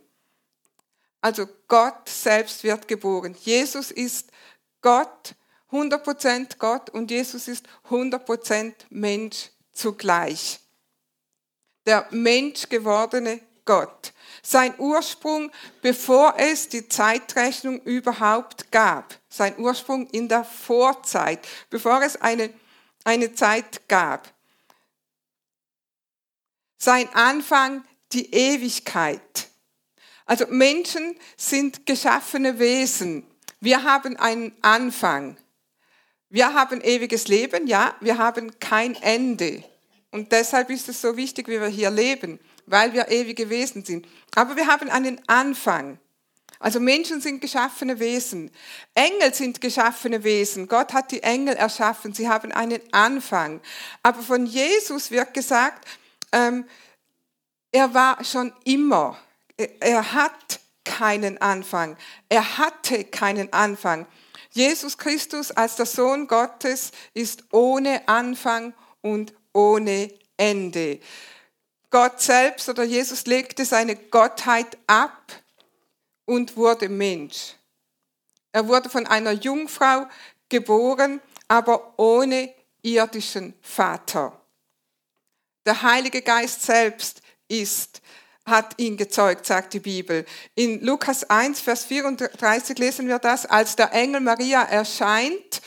Also 1.21 1.47
Gott 1.69 2.09
selbst 2.09 2.65
wird 2.65 2.89
geboren. 2.89 3.37
Jesus 3.41 3.91
ist 3.91 4.31
Gott, 4.81 5.35
100% 5.71 6.59
Gott 6.59 6.91
und 6.91 7.11
Jesus 7.11 7.47
ist 7.47 7.67
100% 7.89 8.73
Mensch 8.91 9.51
zugleich. 9.73 10.62
Der 11.87 12.07
Mensch 12.11 12.69
gewordene 12.69 13.41
Gott. 13.65 14.13
Sein 14.43 14.75
Ursprung, 14.79 15.51
bevor 15.83 16.35
es 16.37 16.69
die 16.69 16.89
Zeitrechnung 16.89 17.81
überhaupt 17.83 18.73
gab. 18.73 19.19
Sein 19.29 19.59
Ursprung 19.59 20.09
in 20.11 20.29
der 20.29 20.45
Vorzeit, 20.45 21.47
bevor 21.71 22.03
es 22.03 22.21
eine, 22.21 22.53
eine 23.05 23.35
Zeit 23.35 23.89
gab. 23.89 24.33
Sein 26.79 27.09
Anfang 27.15 27.85
die 28.13 28.35
Ewigkeit. 28.35 29.49
Also 30.27 30.47
Menschen 30.49 31.17
sind 31.37 31.87
geschaffene 31.87 32.59
Wesen. 32.59 33.27
Wir 33.61 33.85
haben 33.85 34.17
einen 34.17 34.53
Anfang. 34.63 35.37
Wir 36.29 36.55
haben 36.55 36.81
ewiges 36.81 37.29
Leben, 37.29 37.67
ja, 37.67 37.95
wir 38.01 38.19
haben 38.19 38.59
kein 38.59 38.95
Ende. 38.95 39.63
Und 40.13 40.31
deshalb 40.31 40.71
ist 40.71 40.89
es 40.89 41.01
so 41.01 41.17
wichtig, 41.17 41.49
wie 41.49 41.61
wir 41.61 41.69
hier 41.69 41.91
leben, 41.91 42.39
weil 42.67 42.93
wir 42.93 43.09
ewige 43.09 43.51
Wesen 43.51 43.85
sind. 43.85 44.07
Aber 44.35 44.57
wir 44.57 44.67
haben 44.67 44.89
einen 44.91 45.21
Anfang. 45.27 45.99
Also 46.61 46.79
Menschen 46.79 47.21
sind 47.21 47.41
geschaffene 47.41 47.99
Wesen. 47.99 48.53
Engel 48.95 49.35
sind 49.35 49.61
geschaffene 49.61 50.23
Wesen. 50.23 50.69
Gott 50.69 50.93
hat 50.93 51.11
die 51.11 51.23
Engel 51.23 51.57
erschaffen. 51.57 52.15
Sie 52.15 52.29
haben 52.29 52.53
einen 52.53 52.81
Anfang. 52.93 53.61
Aber 54.03 54.23
von 54.23 54.47
Jesus 54.47 55.11
wird 55.11 55.35
gesagt, 55.35 55.89
ähm, 56.31 56.67
er 57.73 57.93
war 57.95 58.23
schon 58.23 58.53
immer. 58.65 59.19
Er 59.57 60.13
hat 60.13 60.61
keinen 60.85 61.41
Anfang. 61.41 61.97
Er 62.29 62.59
hatte 62.59 63.05
keinen 63.05 63.53
Anfang. 63.53 64.07
Jesus 64.51 64.99
Christus 64.99 65.51
als 65.51 65.77
der 65.77 65.87
Sohn 65.87 66.29
Gottes 66.29 66.93
ist 67.15 67.45
ohne 67.51 68.07
Anfang 68.07 68.75
und 69.01 69.33
ohne 69.53 70.13
Ende. 70.37 71.01
Gott 71.91 72.21
selbst 72.21 72.69
oder 72.69 72.85
Jesus 72.85 73.27
legte 73.27 73.65
seine 73.65 73.97
Gottheit 73.97 74.79
ab 74.87 75.33
und 76.25 76.57
wurde 76.57 76.89
Mensch. 76.89 77.55
Er 78.53 78.69
wurde 78.69 78.89
von 78.89 79.07
einer 79.07 79.33
Jungfrau 79.33 80.07
geboren, 80.49 81.21
aber 81.49 81.99
ohne 81.99 82.55
irdischen 82.83 83.55
Vater. 83.61 84.41
Der 85.65 85.83
Heilige 85.83 86.23
Geist 86.23 86.63
selbst 86.63 87.23
ist, 87.49 88.03
hat 88.45 88.75
ihn 88.79 88.97
gezeugt, 88.97 89.47
sagt 89.47 89.73
die 89.75 89.81
Bibel. 89.81 90.25
In 90.55 90.81
Lukas 90.81 91.25
1, 91.25 91.61
Vers 91.61 91.85
34 91.85 92.77
lesen 92.79 93.07
wir 93.07 93.19
das, 93.19 93.47
als 93.47 93.77
der 93.77 93.93
Engel 93.93 94.21
Maria 94.21 94.63
erscheint 94.63 95.63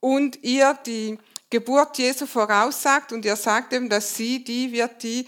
und 0.00 0.42
ihr 0.42 0.78
die 0.84 1.18
Geburt 1.50 1.96
Jesu 1.98 2.26
voraussagt 2.26 3.12
und 3.12 3.24
ihr 3.24 3.36
sagt 3.36 3.72
ihm, 3.72 3.88
dass 3.88 4.14
sie 4.14 4.44
die 4.44 4.70
wird, 4.72 5.02
die 5.02 5.26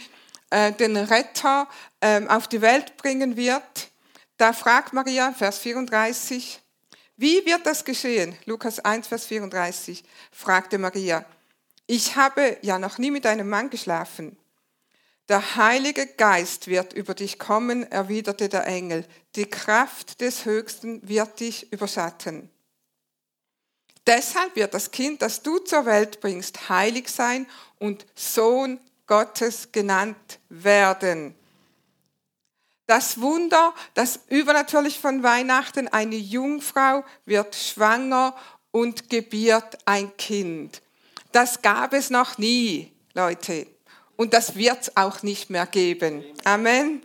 äh, 0.51 0.73
den 0.73 0.97
Retter 0.97 1.69
äh, 2.01 2.27
auf 2.27 2.49
die 2.49 2.61
Welt 2.61 2.97
bringen 2.97 3.37
wird. 3.37 3.91
Da 4.37 4.53
fragt 4.53 4.93
Maria, 4.93 5.33
Vers 5.33 5.59
34, 5.59 6.61
wie 7.17 7.45
wird 7.45 7.67
das 7.67 7.85
geschehen? 7.85 8.35
Lukas 8.47 8.81
1, 8.81 9.07
Vers 9.07 9.27
34, 9.27 10.05
fragte 10.33 10.79
Maria. 10.79 11.25
Ich 11.87 12.17
habe 12.17 12.57
ja 12.63 12.79
noch 12.79 12.99
nie 12.99 13.11
mit 13.11 13.27
einem 13.27 13.49
Mann 13.49 13.69
geschlafen. 13.69 14.37
Der 15.29 15.57
Heilige 15.57 16.07
Geist 16.07 16.67
wird 16.67 16.93
über 16.93 17.15
dich 17.15 17.39
kommen, 17.39 17.91
erwiderte 17.91 18.49
der 18.49 18.67
Engel. 18.67 19.07
Die 19.37 19.47
Kraft 19.47 20.21
des 20.21 20.45
Höchsten 20.45 21.07
wird 21.09 21.41
dich 21.41 21.73
überschatten. 21.73 22.51
Deshalb 24.07 24.57
wird 24.57 24.75
das 24.75 24.91
Kind, 24.91 25.23
das 25.23 25.43
du 25.43 25.59
zur 25.59 25.87
Welt 25.87 26.21
bringst, 26.21 26.69
heilig 26.69 27.09
sein 27.09 27.47
und 27.79 28.07
Sohn 28.15 28.81
Gottes 29.07 29.73
genannt 29.73 30.39
werden. 30.49 31.35
Das 32.87 33.21
Wunder, 33.21 33.75
das 33.95 34.21
übernatürlich 34.29 34.99
von 34.99 35.23
Weihnachten, 35.23 35.87
eine 35.89 36.17
Jungfrau 36.17 37.05
wird 37.25 37.55
schwanger 37.55 38.35
und 38.73 39.09
gebiert 39.09 39.79
ein 39.85 40.17
Kind. 40.17 40.83
Das 41.33 41.63
gab 41.63 41.93
es 41.93 42.11
noch 42.11 42.39
nie, 42.39 42.93
Leute. 43.15 43.67
Und 44.17 44.35
das 44.35 44.57
wird 44.57 44.83
es 44.83 44.97
auch 44.97 45.23
nicht 45.23 45.51
mehr 45.51 45.67
geben. 45.67 46.25
Amen. 46.45 47.03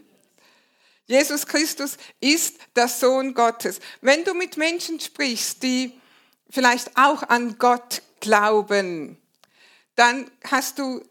Jesus 1.08 1.46
Christus 1.46 1.98
ist 2.20 2.58
der 2.76 2.88
Sohn 2.88 3.34
Gottes. 3.36 3.80
Wenn 4.02 4.24
du 4.24 4.34
mit 4.34 4.58
Menschen 4.58 5.00
sprichst, 5.00 5.62
die 5.62 5.94
vielleicht 6.56 6.96
auch 6.96 7.22
an 7.24 7.58
Gott 7.58 8.02
glauben, 8.22 9.18
dann 9.96 10.32
hast 10.50 10.80
du 10.80 11.04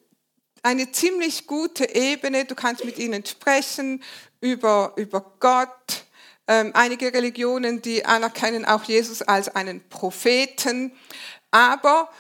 eine 0.63 0.91
ziemlich 0.91 1.47
gute 1.47 1.95
Ebene. 1.95 2.47
Du 2.47 2.55
kannst 2.55 2.83
mit 2.83 2.99
ihnen 2.99 3.25
sprechen 3.27 4.03
über, 4.41 4.95
über 4.97 5.21
Gott. 5.41 6.07
Ähm, 6.49 6.71
einige 6.75 7.13
Religionen, 7.13 7.83
die 7.83 8.07
anerkennen 8.07 8.65
auch 8.65 8.85
Jesus 8.85 9.21
als 9.21 9.55
einen 9.55 9.87
Propheten, 9.91 10.93
aber 11.51 12.11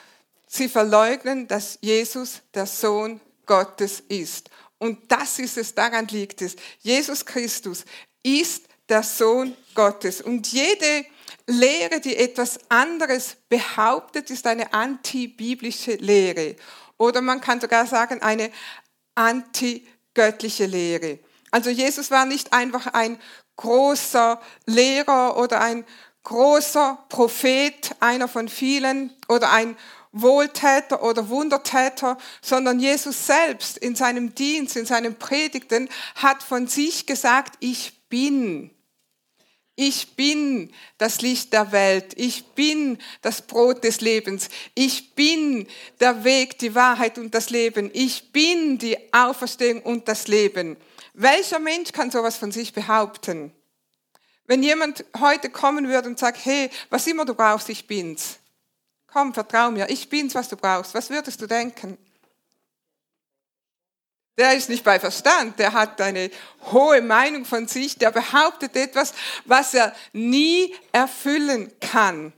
sie 0.47 0.69
verleugnen, 0.69 1.49
dass 1.49 1.78
Jesus 1.81 2.43
der 2.52 2.66
Sohn 2.66 3.21
Gottes 3.47 4.02
ist. 4.09 4.50
Und 4.78 5.11
das 5.11 5.38
ist 5.38 5.57
es, 5.57 5.75
daran 5.75 6.09
liegt 6.09 6.43
es. 6.43 6.57
Jesus 6.81 7.25
Christus 7.25 7.87
ist 8.23 8.64
der 8.88 9.03
Sohn 9.03 9.57
Gottes. 9.75 10.21
Und 10.21 10.53
jede 10.53 11.07
Lehre, 11.47 12.00
die 12.00 12.17
etwas 12.17 12.59
anderes 12.69 13.37
behauptet, 13.49 14.31
ist 14.31 14.47
eine 14.47 14.73
antibiblische 14.73 15.95
Lehre. 15.95 16.57
Oder 16.97 17.21
man 17.21 17.41
kann 17.41 17.61
sogar 17.61 17.87
sagen, 17.87 18.23
eine 18.23 18.50
antigöttliche 19.14 20.67
Lehre. 20.67 21.19
Also 21.50 21.71
Jesus 21.71 22.11
war 22.11 22.25
nicht 22.25 22.53
einfach 22.53 22.87
ein 22.88 23.21
großer 23.57 24.41
Lehrer 24.67 25.37
oder 25.37 25.61
ein 25.61 25.85
großer 26.25 26.99
Prophet, 27.09 27.95
einer 28.00 28.29
von 28.29 28.49
vielen, 28.49 29.14
oder 29.29 29.53
ein 29.53 29.76
Wohltäter 30.12 31.03
oder 31.03 31.29
Wundertäter, 31.29 32.17
sondern 32.41 32.79
Jesus 32.79 33.26
selbst 33.26 33.76
in 33.79 33.97
seinem 33.97 34.35
Dienst, 34.35 34.76
in 34.76 34.87
seinen 34.87 35.17
Predigten 35.17 35.88
hat 36.14 36.43
von 36.43 36.67
sich 36.67 37.07
gesagt, 37.07 37.57
ich 37.61 38.04
bin. 38.14 38.71
Ich 39.75 40.14
bin 40.14 40.73
das 40.99 41.21
Licht 41.21 41.52
der 41.52 41.73
Welt. 41.73 42.12
Ich 42.14 42.44
bin 42.54 42.97
das 43.23 43.42
Brot 43.42 43.83
des 43.83 44.00
Lebens. 44.00 44.49
Ich 44.76 45.16
bin 45.16 45.66
der 45.99 46.23
Weg, 46.23 46.61
die 46.61 46.76
Wahrheit 46.76 47.18
und 47.18 47.35
das 47.35 47.50
Leben. 47.50 47.90
Ich 47.92 48.30
bin 48.30 48.78
die 48.78 48.97
Auferstehung 49.12 49.83
und 49.83 50.06
das 50.06 50.28
Leben. 50.28 50.76
Welcher 51.14 51.59
Mensch 51.59 51.90
kann 51.90 52.12
sowas 52.12 52.37
von 52.37 52.52
sich 52.52 52.73
behaupten? 52.73 53.50
Wenn 54.47 54.62
jemand 54.62 55.04
heute 55.18 55.50
kommen 55.50 55.88
würde 55.88 56.09
und 56.09 56.21
sagt, 56.21 56.44
hey, 56.44 56.71
was 56.90 57.09
immer 57.09 57.25
du 57.25 57.35
brauchst, 57.35 57.68
ich 57.68 57.85
bin's. 57.88 58.38
Komm, 59.09 59.35
vertrau 59.35 59.73
mir, 59.73 59.90
ich 59.90 60.09
bin's, 60.09 60.37
was 60.37 60.49
du 60.49 60.56
brauchst. 60.56 60.94
Was 60.94 61.11
würdest 61.11 61.42
du 61.42 61.49
denken? 61.49 61.99
Der 64.37 64.57
ist 64.57 64.69
nicht 64.69 64.83
bei 64.83 64.99
Verstand, 64.99 65.59
der 65.61 65.73
hat 65.73 66.00
eine 66.00 66.31
hohe 66.73 67.00
Meinung 67.00 67.45
von 67.45 67.69
sich, 67.69 67.99
der 67.99 68.11
behauptet 68.11 68.75
etwas, 68.75 69.14
was 69.45 69.75
er 69.75 69.95
nie 70.12 70.75
erfüllen 70.91 71.73
kann. 71.81 72.33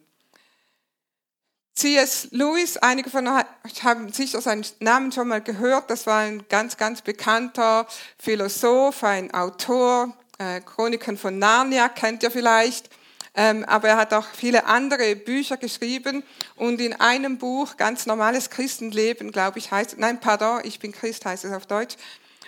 C.S. 1.75 2.29
Lewis, 2.31 2.79
einige 2.79 3.11
von 3.11 3.29
euch 3.29 3.83
haben 3.83 4.11
sicher 4.12 4.41
seinen 4.41 4.65
Namen 4.81 5.12
schon 5.12 5.29
mal 5.29 5.43
gehört, 5.43 5.91
das 5.91 6.07
war 6.07 6.21
ein 6.21 6.47
ganz, 6.49 6.76
ganz 6.76 7.03
bekannter 7.03 7.87
Philosoph, 8.19 9.05
ein 9.05 9.33
Autor, 9.35 10.17
äh, 10.38 10.61
Chroniken 10.61 11.17
von 11.19 11.38
Narnia 11.38 11.88
kennt 11.88 12.23
ihr 12.23 12.31
vielleicht. 12.31 12.91
Ähm, 13.38 13.64
aber 13.66 13.88
er 13.88 13.97
hat 13.99 14.14
auch 14.14 14.26
viele 14.35 14.64
andere 14.64 15.14
Bücher 15.14 15.59
geschrieben 15.59 16.23
und 16.57 16.81
in 16.81 16.95
einem 16.95 17.37
Buch, 17.37 17.76
ganz 17.76 18.07
normales 18.07 18.49
Christenleben, 18.49 19.31
glaube 19.31 19.59
ich, 19.59 19.71
heißt, 19.71 19.99
nein, 19.99 20.21
pardon, 20.21 20.61
ich 20.64 20.81
bin 20.81 20.90
Christ, 20.90 21.26
heißt 21.26 21.45
es 21.45 21.52
auf 21.52 21.66
Deutsch, 21.66 21.97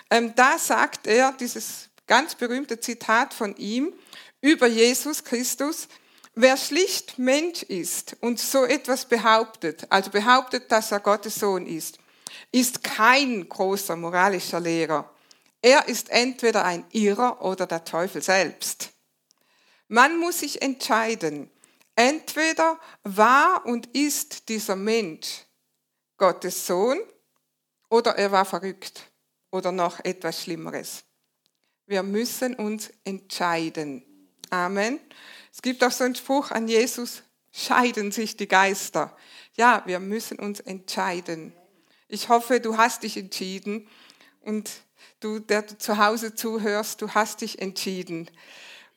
ähm, 0.09 0.33
da 0.35 0.57
sagt 0.57 1.05
er, 1.05 1.31
dieses 1.33 1.89
ganz 2.07 2.33
berühmte 2.33 2.79
Zitat 2.79 3.35
von 3.35 3.55
ihm 3.57 3.93
über 4.41 4.65
Jesus 4.65 5.23
Christus. 5.23 5.87
Wer 6.33 6.57
schlicht 6.57 7.19
Mensch 7.19 7.61
ist 7.61 8.17
und 8.21 8.39
so 8.39 8.65
etwas 8.65 9.05
behauptet, 9.05 9.85
also 9.91 10.09
behauptet, 10.09 10.71
dass 10.71 10.91
er 10.91 11.01
Gottes 11.01 11.35
Sohn 11.35 11.67
ist, 11.67 11.99
ist 12.51 12.83
kein 12.83 13.47
großer 13.47 13.95
moralischer 13.95 14.59
Lehrer. 14.59 15.07
Er 15.61 15.87
ist 15.87 16.09
entweder 16.09 16.65
ein 16.65 16.85
Irrer 16.91 17.43
oder 17.43 17.67
der 17.67 17.83
Teufel 17.83 18.23
selbst. 18.23 18.91
Man 19.89 20.17
muss 20.19 20.39
sich 20.39 20.61
entscheiden. 20.61 21.49
Entweder 21.95 22.79
war 23.03 23.65
und 23.65 23.87
ist 23.87 24.47
dieser 24.47 24.75
Mensch 24.75 25.45
Gottes 26.15 26.65
Sohn 26.65 26.99
oder 27.89 28.15
er 28.15 28.31
war 28.31 28.45
verrückt 28.45 29.11
oder 29.51 29.71
noch 29.71 29.99
etwas 30.05 30.43
Schlimmeres. 30.43 31.03
Wir 31.87 32.03
müssen 32.03 32.55
uns 32.55 32.91
entscheiden. 33.03 34.05
Amen. 34.51 34.99
Es 35.51 35.61
gibt 35.61 35.83
auch 35.83 35.91
so 35.91 36.03
einen 36.03 36.15
Spruch 36.15 36.51
an 36.51 36.67
Jesus, 36.67 37.23
scheiden 37.51 38.11
sich 38.11 38.37
die 38.37 38.47
Geister. 38.47 39.17
Ja, 39.57 39.81
wir 39.87 39.99
müssen 39.99 40.37
uns 40.37 40.59
entscheiden. 40.59 41.51
Ich 42.07 42.29
hoffe, 42.29 42.59
du 42.59 42.77
hast 42.77 43.03
dich 43.03 43.17
entschieden 43.17 43.89
und 44.41 44.69
du, 45.19 45.39
der 45.39 45.63
du 45.63 45.77
zu 45.77 45.97
Hause 45.97 46.35
zuhörst, 46.35 47.01
du 47.01 47.09
hast 47.09 47.41
dich 47.41 47.59
entschieden. 47.59 48.29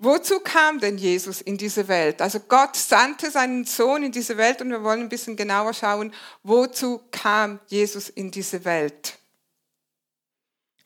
Wozu 0.05 0.41
kam 0.41 0.81
denn 0.81 0.99
Jesus 0.99 1.41
in 1.41 1.57
diese 1.57 1.87
Welt? 1.87 2.21
Also 2.21 2.41
Gott 2.41 2.75
sandte 2.75 3.31
seinen 3.31 3.65
Sohn 3.65 4.03
in 4.03 4.11
diese 4.11 4.37
Welt 4.37 4.61
und 4.61 4.71
wir 4.71 4.83
wollen 4.83 5.03
ein 5.03 5.09
bisschen 5.09 5.37
genauer 5.37 5.73
schauen, 5.75 6.13
wozu 6.43 7.01
kam 7.13 7.61
Jesus 7.69 8.09
in 8.09 8.33
diese 8.33 8.65
Welt? 8.65 9.17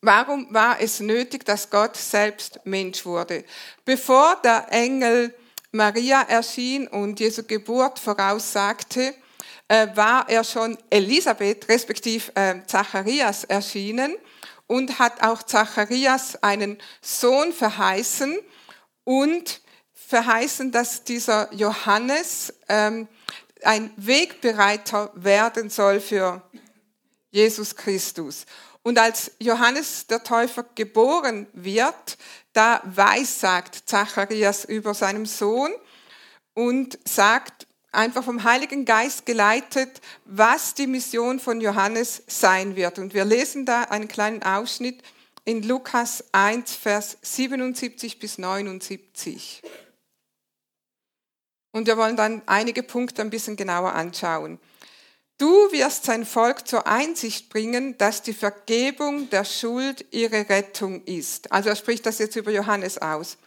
Warum 0.02 0.52
war 0.52 0.82
es 0.82 1.00
nötig, 1.00 1.46
dass 1.46 1.70
Gott 1.70 1.96
selbst 1.96 2.61
Mensch 2.64 3.06
wurde? 3.06 3.46
Bevor 3.87 4.37
der 4.44 4.66
Engel 4.70 5.35
Maria 5.73 6.20
erschien 6.20 6.87
und 6.87 7.18
Jesu 7.18 7.42
Geburt 7.42 7.99
voraussagte, 7.99 9.14
äh, 9.68 9.87
war 9.94 10.28
er 10.28 10.44
schon 10.44 10.76
Elisabeth, 10.90 11.66
respektive 11.70 12.37
äh, 12.37 12.56
Zacharias, 12.66 13.44
erschienen 13.44 14.14
und 14.66 14.99
hat 14.99 15.23
auch 15.23 15.42
Zacharias 15.42 16.37
einen 16.42 16.76
Sohn 17.00 17.54
verheißen 17.54 18.38
und 19.06 19.60
verheißen, 19.94 20.72
dass 20.72 21.04
dieser 21.04 21.52
Johannes 21.54 22.52
ähm, 22.68 23.06
ein 23.62 23.92
Wegbereiter 23.96 25.12
werden 25.14 25.70
soll 25.70 26.00
für 26.00 26.42
Jesus 27.30 27.76
Christus. 27.76 28.44
Und 28.82 28.98
als 28.98 29.32
Johannes 29.38 30.06
der 30.08 30.22
Täufer 30.22 30.64
geboren 30.75 31.46
wird, 31.52 32.18
da 32.52 32.82
weissagt 32.84 33.84
Zacharias 33.86 34.64
über 34.64 34.92
seinem 34.92 35.25
Sohn 35.25 35.72
und 36.54 36.98
sagt 37.08 37.66
einfach 37.92 38.25
vom 38.25 38.42
Heiligen 38.44 38.84
Geist 38.84 39.25
geleitet, 39.25 40.00
was 40.25 40.75
die 40.75 40.86
Mission 40.86 41.38
von 41.38 41.60
Johannes 41.60 42.22
sein 42.26 42.75
wird. 42.75 42.98
Und 42.98 43.14
wir 43.14 43.25
lesen 43.25 43.66
da 43.66 43.82
einen 43.84 44.08
kleinen 44.08 44.42
Ausschnitt 44.42 45.02
in 45.46 45.62
Lukas 45.62 46.24
1, 46.32 46.74
Vers 46.74 47.16
77 47.22 48.18
bis 48.18 48.36
79. 48.36 49.62
Und 51.70 51.86
wir 51.86 51.96
wollen 51.96 52.16
dann 52.16 52.42
einige 52.46 52.82
Punkte 52.82 53.22
ein 53.22 53.30
bisschen 53.30 53.56
genauer 53.56 53.92
anschauen. 53.92 54.58
Du 55.38 55.70
wirst 55.70 56.04
sein 56.04 56.26
Volk 56.26 56.66
zur 56.66 56.86
Einsicht 56.86 57.48
bringen, 57.48 57.96
dass 57.96 58.22
die 58.22 58.32
Vergebung 58.32 59.30
der 59.30 59.44
Schuld 59.44 60.04
ihre 60.10 60.48
Rettung 60.48 61.04
ist. 61.04 61.52
Also 61.52 61.68
er 61.68 61.76
spricht 61.76 62.06
das 62.06 62.18
jetzt 62.18 62.36
über 62.36 62.50
Johannes 62.50 62.98
aus. 62.98 63.38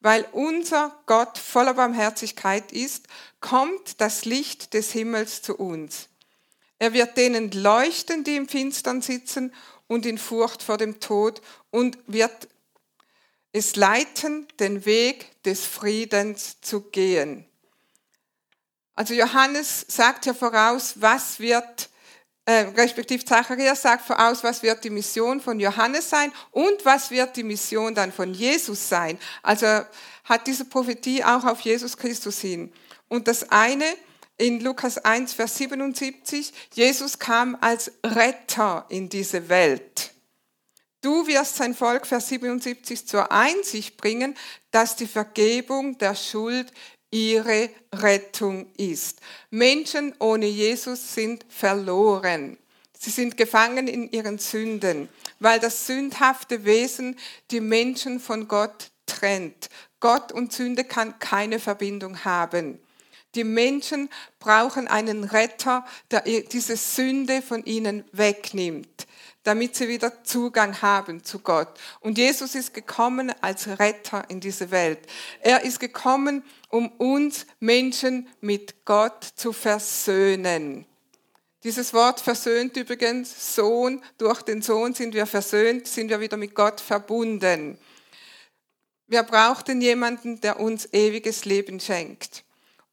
Weil 0.00 0.26
unser 0.32 0.98
Gott 1.06 1.38
voller 1.38 1.74
Barmherzigkeit 1.74 2.72
ist, 2.72 3.06
kommt 3.40 4.00
das 4.00 4.24
Licht 4.24 4.74
des 4.74 4.90
Himmels 4.90 5.42
zu 5.42 5.56
uns. 5.56 6.08
Er 6.78 6.92
wird 6.92 7.16
denen 7.16 7.52
leuchten, 7.52 8.24
die 8.24 8.36
im 8.36 8.48
Finstern 8.48 9.00
sitzen 9.00 9.52
und 9.88 10.06
in 10.06 10.18
Furcht 10.18 10.62
vor 10.62 10.78
dem 10.78 11.00
Tod 11.00 11.40
und 11.70 11.98
wird 12.06 12.48
es 13.52 13.76
leiten, 13.76 14.46
den 14.60 14.84
Weg 14.84 15.42
des 15.44 15.64
Friedens 15.64 16.60
zu 16.60 16.82
gehen. 16.82 17.46
Also 18.94 19.14
Johannes 19.14 19.84
sagt 19.88 20.26
ja 20.26 20.34
voraus, 20.34 20.94
was 20.96 21.38
wird, 21.38 21.90
äh, 22.46 22.66
respektive 22.76 23.24
Zacharias 23.24 23.82
sagt 23.82 24.06
voraus, 24.06 24.42
was 24.42 24.62
wird 24.62 24.84
die 24.84 24.90
Mission 24.90 25.40
von 25.40 25.60
Johannes 25.60 26.08
sein 26.08 26.32
und 26.50 26.84
was 26.84 27.10
wird 27.10 27.36
die 27.36 27.42
Mission 27.42 27.94
dann 27.94 28.12
von 28.12 28.32
Jesus 28.32 28.88
sein. 28.88 29.18
Also 29.42 29.66
hat 30.24 30.46
diese 30.46 30.64
Prophetie 30.64 31.22
auch 31.22 31.44
auf 31.44 31.60
Jesus 31.60 31.96
Christus 31.96 32.40
hin. 32.40 32.72
Und 33.08 33.28
das 33.28 33.50
eine 33.50 33.86
in 34.38 34.60
Lukas 34.60 34.98
1, 34.98 35.32
Vers 35.32 35.56
77, 35.56 36.52
Jesus 36.74 37.18
kam 37.18 37.56
als 37.60 37.90
Retter 38.04 38.84
in 38.88 39.08
diese 39.08 39.48
Welt. 39.48 40.12
Du 41.00 41.26
wirst 41.26 41.56
sein 41.56 41.74
Volk, 41.74 42.06
Vers 42.06 42.28
77, 42.28 43.06
zur 43.06 43.30
Einsicht 43.30 43.96
bringen, 43.96 44.36
dass 44.70 44.96
die 44.96 45.06
Vergebung 45.06 45.98
der 45.98 46.14
Schuld 46.14 46.72
ihre 47.10 47.70
Rettung 47.94 48.66
ist. 48.76 49.20
Menschen 49.50 50.14
ohne 50.18 50.46
Jesus 50.46 51.14
sind 51.14 51.46
verloren. 51.48 52.58
Sie 52.98 53.10
sind 53.10 53.36
gefangen 53.36 53.88
in 53.88 54.10
ihren 54.10 54.38
Sünden, 54.38 55.08
weil 55.38 55.60
das 55.60 55.86
sündhafte 55.86 56.64
Wesen 56.64 57.16
die 57.50 57.60
Menschen 57.60 58.18
von 58.18 58.48
Gott 58.48 58.90
trennt. 59.06 59.70
Gott 60.00 60.32
und 60.32 60.52
Sünde 60.52 60.84
kann 60.84 61.18
keine 61.18 61.60
Verbindung 61.60 62.24
haben. 62.24 62.80
Die 63.36 63.44
Menschen 63.44 64.08
brauchen 64.40 64.88
einen 64.88 65.24
Retter, 65.24 65.84
der 66.10 66.22
diese 66.22 66.76
Sünde 66.76 67.42
von 67.42 67.62
ihnen 67.64 68.02
wegnimmt, 68.12 69.06
damit 69.42 69.76
sie 69.76 69.88
wieder 69.88 70.24
Zugang 70.24 70.80
haben 70.80 71.22
zu 71.22 71.40
Gott. 71.40 71.68
Und 72.00 72.16
Jesus 72.16 72.54
ist 72.54 72.72
gekommen 72.72 73.32
als 73.42 73.68
Retter 73.78 74.24
in 74.28 74.40
diese 74.40 74.70
Welt. 74.70 75.00
Er 75.42 75.62
ist 75.64 75.80
gekommen, 75.80 76.44
um 76.70 76.88
uns 76.92 77.46
Menschen 77.60 78.26
mit 78.40 78.86
Gott 78.86 79.22
zu 79.36 79.52
versöhnen. 79.52 80.86
Dieses 81.62 81.92
Wort 81.92 82.20
versöhnt 82.20 82.74
übrigens, 82.78 83.54
Sohn, 83.54 84.02
durch 84.16 84.40
den 84.40 84.62
Sohn 84.62 84.94
sind 84.94 85.12
wir 85.12 85.26
versöhnt, 85.26 85.86
sind 85.86 86.08
wir 86.08 86.20
wieder 86.20 86.38
mit 86.38 86.54
Gott 86.54 86.80
verbunden. 86.80 87.76
Wir 89.08 89.24
brauchten 89.24 89.82
jemanden, 89.82 90.40
der 90.40 90.58
uns 90.58 90.88
ewiges 90.92 91.44
Leben 91.44 91.80
schenkt. 91.80 92.45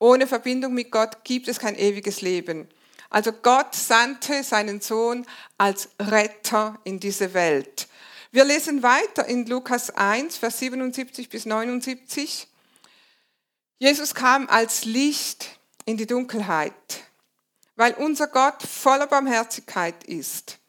Ohne 0.04 0.28
Verbindung 0.28 0.74
mit 0.74 0.92
Gott 0.92 1.24
gibt 1.24 1.48
es 1.48 1.60
kein 1.60 1.78
ewiges 1.78 2.20
Leben. 2.20 2.68
Also 3.10 3.32
Gott 3.32 3.74
sandte 3.74 4.44
seinen 4.44 4.82
Sohn 4.82 5.26
als 5.58 5.88
Retter 5.98 6.78
in 6.84 7.00
diese 7.00 7.34
Welt. 7.34 7.88
Wir 8.30 8.44
lesen 8.44 8.84
weiter 8.84 9.26
in 9.28 9.46
Lukas 9.46 9.92
1, 9.92 10.36
Vers 10.36 10.60
77 10.60 11.30
bis 11.30 11.46
79. 11.46 12.50
Jesus 13.80 14.14
kam 14.14 14.50
als 14.50 14.84
Licht 14.84 15.58
in 15.86 15.96
die 15.96 16.06
Dunkelheit. 16.06 16.74
Weil 17.78 17.94
unser 17.94 18.28
Gott 18.28 18.62
voller 18.62 19.08
Barmherzigkeit 19.08 20.04
ist, 20.04 20.60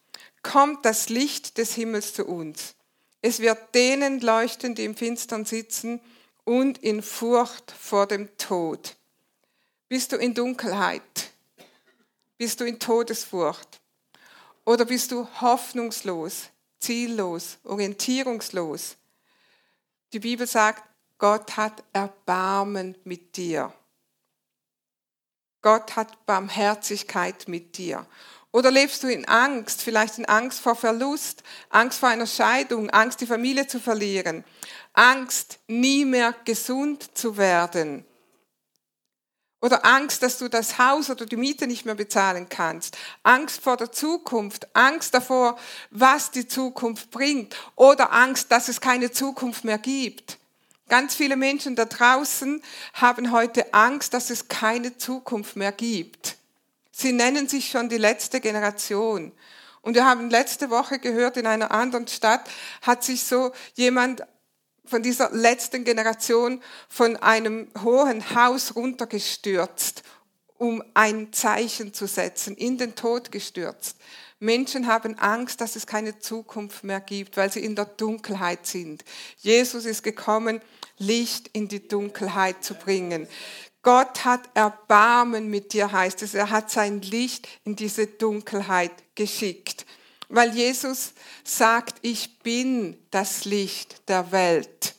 kommt 0.44 0.84
das 0.84 1.08
Licht 1.08 1.58
des 1.58 1.74
Himmels 1.74 2.14
zu 2.14 2.24
uns. 2.24 2.76
Es 3.20 3.40
wird 3.40 3.74
denen 3.74 4.20
leuchten, 4.20 4.76
die 4.76 4.84
im 4.84 4.94
Finstern 4.94 5.44
sitzen 5.44 6.00
und 6.44 6.78
in 6.78 7.02
Furcht 7.02 7.72
vor 7.72 8.06
dem 8.06 8.28
Tod. 8.38 8.96
Bist 9.94 10.10
du 10.10 10.16
in 10.16 10.34
Dunkelheit? 10.34 11.30
Bist 12.36 12.58
du 12.58 12.64
in 12.64 12.80
Todesfurcht? 12.80 13.80
Oder 14.64 14.86
bist 14.86 15.12
du 15.12 15.28
hoffnungslos, 15.40 16.50
ziellos, 16.80 17.58
orientierungslos? 17.62 18.96
Die 20.12 20.18
Bibel 20.18 20.48
sagt, 20.48 20.82
Gott 21.16 21.56
hat 21.56 21.84
Erbarmen 21.92 22.98
mit 23.04 23.36
dir. 23.36 23.72
Gott 25.62 25.94
hat 25.94 26.26
Barmherzigkeit 26.26 27.46
mit 27.46 27.78
dir. 27.78 28.04
Oder 28.50 28.72
lebst 28.72 29.04
du 29.04 29.06
in 29.06 29.24
Angst, 29.26 29.80
vielleicht 29.80 30.18
in 30.18 30.24
Angst 30.24 30.58
vor 30.58 30.74
Verlust, 30.74 31.44
Angst 31.68 32.00
vor 32.00 32.08
einer 32.08 32.26
Scheidung, 32.26 32.90
Angst, 32.90 33.20
die 33.20 33.26
Familie 33.26 33.68
zu 33.68 33.78
verlieren, 33.78 34.42
Angst, 34.92 35.60
nie 35.68 36.04
mehr 36.04 36.34
gesund 36.44 37.16
zu 37.16 37.36
werden? 37.36 38.04
Oder 39.64 39.82
Angst, 39.86 40.22
dass 40.22 40.36
du 40.36 40.48
das 40.48 40.76
Haus 40.76 41.08
oder 41.08 41.24
die 41.24 41.38
Miete 41.38 41.66
nicht 41.66 41.86
mehr 41.86 41.94
bezahlen 41.94 42.50
kannst. 42.50 42.98
Angst 43.22 43.62
vor 43.62 43.78
der 43.78 43.90
Zukunft. 43.90 44.68
Angst 44.76 45.14
davor, 45.14 45.58
was 45.90 46.30
die 46.30 46.46
Zukunft 46.46 47.10
bringt. 47.10 47.56
Oder 47.74 48.12
Angst, 48.12 48.52
dass 48.52 48.68
es 48.68 48.82
keine 48.82 49.10
Zukunft 49.10 49.64
mehr 49.64 49.78
gibt. 49.78 50.36
Ganz 50.90 51.14
viele 51.14 51.36
Menschen 51.36 51.76
da 51.76 51.86
draußen 51.86 52.62
haben 52.92 53.32
heute 53.32 53.72
Angst, 53.72 54.12
dass 54.12 54.28
es 54.28 54.48
keine 54.48 54.98
Zukunft 54.98 55.56
mehr 55.56 55.72
gibt. 55.72 56.36
Sie 56.92 57.12
nennen 57.12 57.48
sich 57.48 57.70
schon 57.70 57.88
die 57.88 57.96
letzte 57.96 58.40
Generation. 58.40 59.32
Und 59.80 59.94
wir 59.94 60.04
haben 60.04 60.28
letzte 60.28 60.68
Woche 60.68 60.98
gehört, 60.98 61.38
in 61.38 61.46
einer 61.46 61.70
anderen 61.70 62.06
Stadt 62.06 62.50
hat 62.82 63.02
sich 63.02 63.24
so 63.24 63.50
jemand 63.76 64.24
von 64.84 65.02
dieser 65.02 65.30
letzten 65.32 65.84
Generation 65.84 66.62
von 66.88 67.16
einem 67.16 67.68
hohen 67.82 68.34
Haus 68.34 68.76
runtergestürzt, 68.76 70.02
um 70.58 70.82
ein 70.94 71.32
Zeichen 71.32 71.92
zu 71.92 72.06
setzen, 72.06 72.56
in 72.56 72.78
den 72.78 72.94
Tod 72.94 73.32
gestürzt. 73.32 73.96
Menschen 74.40 74.86
haben 74.86 75.18
Angst, 75.18 75.60
dass 75.60 75.76
es 75.76 75.86
keine 75.86 76.18
Zukunft 76.18 76.84
mehr 76.84 77.00
gibt, 77.00 77.36
weil 77.36 77.50
sie 77.50 77.64
in 77.64 77.76
der 77.76 77.86
Dunkelheit 77.86 78.66
sind. 78.66 79.04
Jesus 79.38 79.84
ist 79.84 80.02
gekommen, 80.02 80.60
Licht 80.98 81.48
in 81.52 81.68
die 81.68 81.88
Dunkelheit 81.88 82.62
zu 82.62 82.74
bringen. 82.74 83.26
Gott 83.82 84.24
hat 84.24 84.40
Erbarmen 84.54 85.48
mit 85.48 85.72
dir, 85.72 85.92
heißt 85.92 86.22
es. 86.22 86.34
Er 86.34 86.50
hat 86.50 86.70
sein 86.70 87.00
Licht 87.02 87.48
in 87.64 87.76
diese 87.76 88.06
Dunkelheit 88.06 88.92
geschickt. 89.14 89.86
Weil 90.28 90.54
Jesus 90.54 91.12
sagt, 91.44 91.96
ich 92.02 92.38
bin 92.40 92.98
das 93.10 93.44
Licht 93.44 94.08
der 94.08 94.32
Welt. 94.32 94.94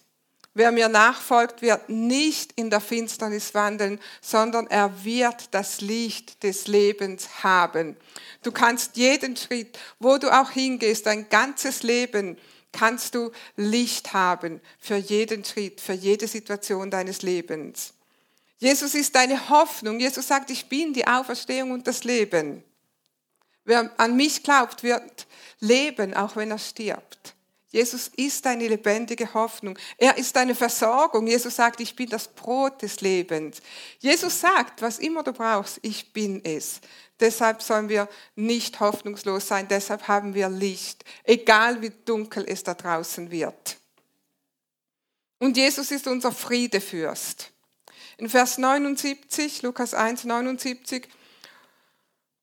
Wer 0.58 0.72
mir 0.72 0.88
nachfolgt, 0.88 1.62
wird 1.62 1.90
nicht 1.90 2.54
in 2.56 2.70
der 2.70 2.80
Finsternis 2.80 3.54
wandeln, 3.54 4.00
sondern 4.22 4.68
er 4.68 5.04
wird 5.04 5.54
das 5.54 5.82
Licht 5.82 6.44
des 6.44 6.68
Lebens 6.68 7.44
haben. 7.44 7.98
Du 8.42 8.54
kannst 8.54 8.96
jeden 8.96 9.36
Schritt, 9.36 9.78
wo 10.00 10.18
du 10.18 10.30
auch 10.30 10.52
hingehst, 10.52 11.08
dein 11.08 11.28
ganzes 11.28 11.84
Leben, 11.84 12.38
kannst 12.72 13.16
du 13.16 13.32
Licht 13.58 14.14
haben 14.14 14.62
für 14.80 14.96
jeden 14.96 15.44
Schritt, 15.44 15.82
für 15.82 15.94
jede 15.94 16.28
Situation 16.28 16.90
deines 16.90 17.22
Lebens. 17.22 17.94
Jesus 18.58 18.96
ist 18.96 19.14
deine 19.16 19.50
Hoffnung. 19.50 20.00
Jesus 20.00 20.28
sagt, 20.28 20.50
ich 20.50 20.68
bin 20.68 20.94
die 20.94 21.06
Auferstehung 21.06 21.72
und 21.72 21.86
das 21.86 22.06
Leben. 22.06 22.64
Wer 23.66 23.92
an 23.98 24.16
mich 24.16 24.44
glaubt, 24.44 24.84
wird 24.84 25.28
leben, 25.60 26.14
auch 26.14 26.36
wenn 26.36 26.52
er 26.52 26.60
stirbt. 26.60 27.36
Jesus 27.76 28.10
ist 28.16 28.46
deine 28.46 28.70
lebendige 28.70 29.34
Hoffnung. 29.34 29.78
Er 29.98 30.18
ist 30.18 30.34
deine 30.38 30.56
Versorgung. 30.56 31.28
Jesus 31.28 31.58
sagt, 31.58 31.82
ich 31.82 31.94
bin 31.94 32.10
das 32.10 32.30
Brot 32.30 32.82
des 32.82 33.02
Lebens. 33.02 33.58
Jesus 34.00 34.40
sagt, 34.40 34.82
was 34.82 34.98
immer 34.98 35.24
du 35.24 35.34
brauchst, 35.34 35.80
ich 35.82 36.14
bin 36.14 36.40
es. 36.46 36.80
Deshalb 37.20 37.62
sollen 37.62 37.90
wir 37.90 38.08
nicht 38.36 38.80
hoffnungslos 38.80 39.50
sein. 39.50 39.68
Deshalb 39.68 40.08
haben 40.08 40.34
wir 40.34 40.48
Licht, 40.48 41.04
egal 41.26 41.82
wie 41.82 41.92
dunkel 42.06 42.46
es 42.48 42.64
da 42.64 42.76
draußen 42.76 43.30
wird. 43.30 43.78
Und 45.40 45.58
Jesus 45.58 45.92
ist 45.92 46.08
unser 46.08 46.32
Friedefürst. 46.32 47.52
In 48.18 48.30
Vers 48.30 48.58
79, 48.58 49.64
Lukas 49.64 49.94
1, 49.94 50.24
79, 50.24 51.10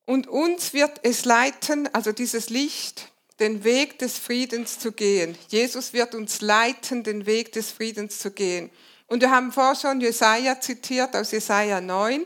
und 0.05 0.27
uns 0.27 0.73
wird 0.73 0.99
es 1.03 1.25
leiten, 1.25 1.89
also 1.93 2.11
dieses 2.11 2.49
Licht, 2.49 3.11
den 3.39 3.63
Weg 3.63 3.99
des 3.99 4.17
Friedens 4.17 4.79
zu 4.79 4.91
gehen. 4.91 5.37
Jesus 5.47 5.93
wird 5.93 6.15
uns 6.15 6.41
leiten, 6.41 7.03
den 7.03 7.25
Weg 7.25 7.51
des 7.53 7.71
Friedens 7.71 8.19
zu 8.19 8.31
gehen. 8.31 8.69
Und 9.07 9.21
wir 9.21 9.31
haben 9.31 9.51
vorher 9.51 9.75
schon 9.75 10.01
Jesaja 10.01 10.59
zitiert 10.59 11.15
aus 11.15 11.31
Jesaja 11.31 11.81
9, 11.81 12.25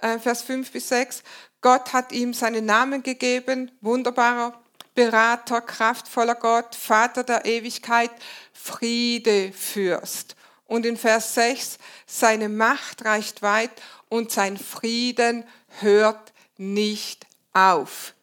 äh, 0.00 0.18
Vers 0.18 0.42
5 0.42 0.70
bis 0.70 0.88
6. 0.88 1.22
Gott 1.60 1.92
hat 1.92 2.12
ihm 2.12 2.34
seinen 2.34 2.66
Namen 2.66 3.02
gegeben, 3.02 3.70
wunderbarer 3.80 4.60
Berater, 4.94 5.60
kraftvoller 5.60 6.34
Gott, 6.34 6.74
Vater 6.74 7.24
der 7.24 7.44
Ewigkeit, 7.46 8.10
Friedefürst. 8.52 10.36
Und 10.66 10.86
in 10.86 10.96
Vers 10.96 11.34
6, 11.34 11.78
seine 12.06 12.48
Macht 12.48 13.04
reicht 13.04 13.42
weit 13.42 13.70
und 14.08 14.30
sein 14.30 14.56
Frieden 14.56 15.44
hört 15.80 16.33
nicht 16.58 17.26
auf. 17.52 18.14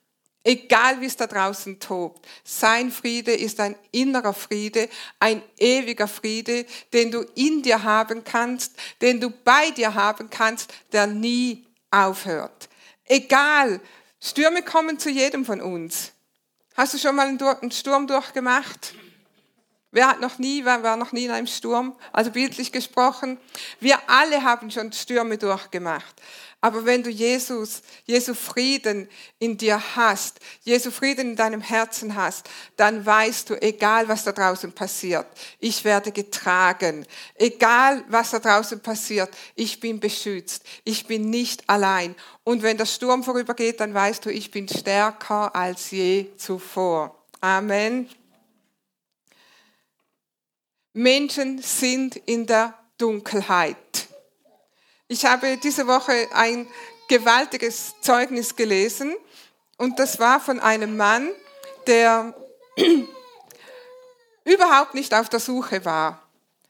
Egal 0.43 1.01
wie 1.01 1.05
es 1.05 1.15
da 1.15 1.27
draußen 1.27 1.79
tobt, 1.79 2.27
sein 2.43 2.91
Friede 2.91 3.31
ist 3.31 3.59
ein 3.59 3.75
innerer 3.91 4.33
Friede, 4.33 4.89
ein 5.19 5.43
ewiger 5.57 6.07
Friede, 6.07 6.65
den 6.93 7.11
du 7.11 7.21
in 7.35 7.61
dir 7.61 7.83
haben 7.83 8.23
kannst, 8.23 8.73
den 9.01 9.21
du 9.21 9.29
bei 9.29 9.69
dir 9.71 9.93
haben 9.93 10.31
kannst, 10.31 10.73
der 10.91 11.05
nie 11.05 11.67
aufhört. 11.91 12.69
Egal, 13.05 13.79
Stürme 14.19 14.63
kommen 14.63 14.97
zu 14.97 15.09
jedem 15.11 15.45
von 15.45 15.61
uns. 15.61 16.11
Hast 16.75 16.95
du 16.95 16.97
schon 16.97 17.15
mal 17.15 17.27
einen 17.27 17.71
Sturm 17.71 18.07
durchgemacht? 18.07 18.95
Wer 19.91 20.07
hat 20.07 20.21
noch 20.21 20.39
nie, 20.39 20.63
wer 20.63 20.83
war 20.83 20.95
noch 20.95 21.11
nie 21.11 21.25
in 21.25 21.31
einem 21.31 21.47
Sturm? 21.47 21.95
Also 22.13 22.31
bildlich 22.31 22.71
gesprochen. 22.71 23.37
Wir 23.81 23.97
alle 24.07 24.43
haben 24.43 24.71
schon 24.71 24.91
Stürme 24.93 25.37
durchgemacht. 25.37 26.15
Aber 26.63 26.85
wenn 26.85 27.01
du 27.01 27.09
Jesus, 27.09 27.81
Jesu 28.05 28.35
Frieden 28.35 29.09
in 29.39 29.57
dir 29.57 29.81
hast, 29.95 30.39
Jesu 30.61 30.91
Frieden 30.91 31.31
in 31.31 31.35
deinem 31.35 31.59
Herzen 31.59 32.15
hast, 32.15 32.49
dann 32.77 33.03
weißt 33.03 33.49
du, 33.49 33.61
egal 33.61 34.07
was 34.07 34.23
da 34.23 34.31
draußen 34.31 34.71
passiert, 34.71 35.25
ich 35.59 35.83
werde 35.83 36.11
getragen. 36.11 37.05
Egal 37.33 38.03
was 38.07 38.29
da 38.29 38.39
draußen 38.39 38.79
passiert, 38.79 39.31
ich 39.55 39.79
bin 39.79 39.99
beschützt. 39.99 40.63
Ich 40.83 41.07
bin 41.07 41.31
nicht 41.31 41.67
allein. 41.67 42.15
Und 42.43 42.61
wenn 42.61 42.77
der 42.77 42.85
Sturm 42.85 43.23
vorübergeht, 43.23 43.79
dann 43.79 43.95
weißt 43.95 44.23
du, 44.23 44.29
ich 44.29 44.51
bin 44.51 44.69
stärker 44.69 45.55
als 45.55 45.89
je 45.89 46.27
zuvor. 46.37 47.17
Amen. 47.41 48.07
Menschen 50.93 51.61
sind 51.61 52.17
in 52.25 52.45
der 52.45 52.73
Dunkelheit. 52.97 54.07
Ich 55.07 55.25
habe 55.25 55.57
diese 55.57 55.87
Woche 55.87 56.27
ein 56.33 56.67
gewaltiges 57.07 57.93
Zeugnis 58.01 58.55
gelesen 58.55 59.13
und 59.77 59.99
das 59.99 60.19
war 60.19 60.39
von 60.39 60.59
einem 60.59 60.95
Mann, 60.97 61.29
der 61.87 62.33
überhaupt 64.45 64.93
nicht 64.93 65.13
auf 65.13 65.29
der 65.29 65.39
Suche 65.39 65.83
war. 65.85 66.21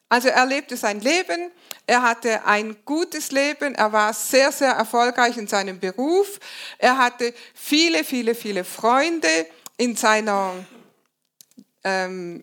Also 0.10 0.28
er 0.28 0.46
lebte 0.46 0.76
sein 0.76 1.00
Leben, 1.00 1.52
er 1.88 2.02
hatte 2.02 2.46
ein 2.46 2.76
gutes 2.86 3.32
Leben, 3.32 3.76
er 3.76 3.92
war 3.94 4.14
sehr, 4.14 4.52
sehr 4.52 4.72
erfolgreich 4.72 5.38
in 5.38 5.48
seinem 5.48 5.80
Beruf, 5.80 6.40
er 6.78 6.98
hatte 6.98 7.34
viele, 7.54 8.04
viele, 8.04 8.36
viele 8.36 8.64
Freunde 8.64 9.48
in 9.78 9.96
seiner, 9.96 10.54
ähm, 11.84 12.42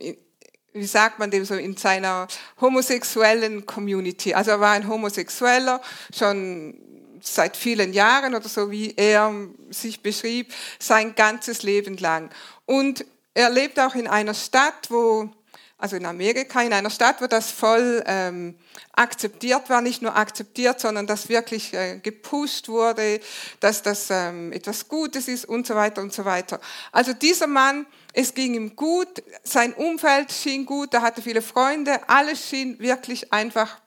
wie 0.72 0.86
sagt 0.86 1.18
man 1.18 1.30
dem 1.30 1.44
so, 1.44 1.54
in 1.54 1.76
seiner 1.76 2.28
homosexuellen 2.60 3.66
Community. 3.66 4.34
Also 4.34 4.52
er 4.52 4.60
war 4.60 4.72
ein 4.72 4.88
Homosexueller, 4.88 5.80
schon 6.14 6.74
seit 7.20 7.56
vielen 7.56 7.92
Jahren 7.92 8.34
oder 8.34 8.48
so, 8.48 8.70
wie 8.70 8.94
er 8.96 9.32
sich 9.70 10.02
beschrieb, 10.02 10.52
sein 10.78 11.14
ganzes 11.14 11.62
Leben 11.62 11.96
lang. 11.96 12.30
Und 12.66 13.04
er 13.34 13.50
lebt 13.50 13.78
auch 13.80 13.94
in 13.94 14.08
einer 14.08 14.34
Stadt, 14.34 14.90
wo, 14.90 15.30
also 15.78 15.96
in 15.96 16.04
Amerika, 16.04 16.60
in 16.60 16.72
einer 16.72 16.90
Stadt, 16.90 17.22
wo 17.22 17.26
das 17.26 17.50
voll 17.50 18.02
ähm, 18.06 18.58
akzeptiert 18.92 19.70
war, 19.70 19.80
nicht 19.80 20.02
nur 20.02 20.16
akzeptiert, 20.16 20.80
sondern 20.80 21.06
dass 21.06 21.28
wirklich 21.28 21.72
äh, 21.72 21.98
gepusht 22.00 22.68
wurde, 22.68 23.20
dass 23.60 23.82
das 23.82 24.08
ähm, 24.10 24.52
etwas 24.52 24.88
Gutes 24.88 25.28
ist 25.28 25.44
und 25.44 25.66
so 25.66 25.74
weiter 25.76 26.02
und 26.02 26.12
so 26.12 26.24
weiter. 26.24 26.60
Also 26.92 27.12
dieser 27.12 27.46
Mann 27.46 27.86
es 28.12 28.34
ging 28.34 28.54
ihm 28.54 28.74
gut, 28.74 29.22
sein 29.44 29.72
Umfeld 29.74 30.32
schien 30.32 30.66
gut, 30.66 30.92
er 30.94 31.02
hatte 31.02 31.22
viele 31.22 31.42
Freunde, 31.42 32.00
alles 32.08 32.48
schien 32.48 32.78
wirklich 32.80 33.32
einfach 33.32 33.80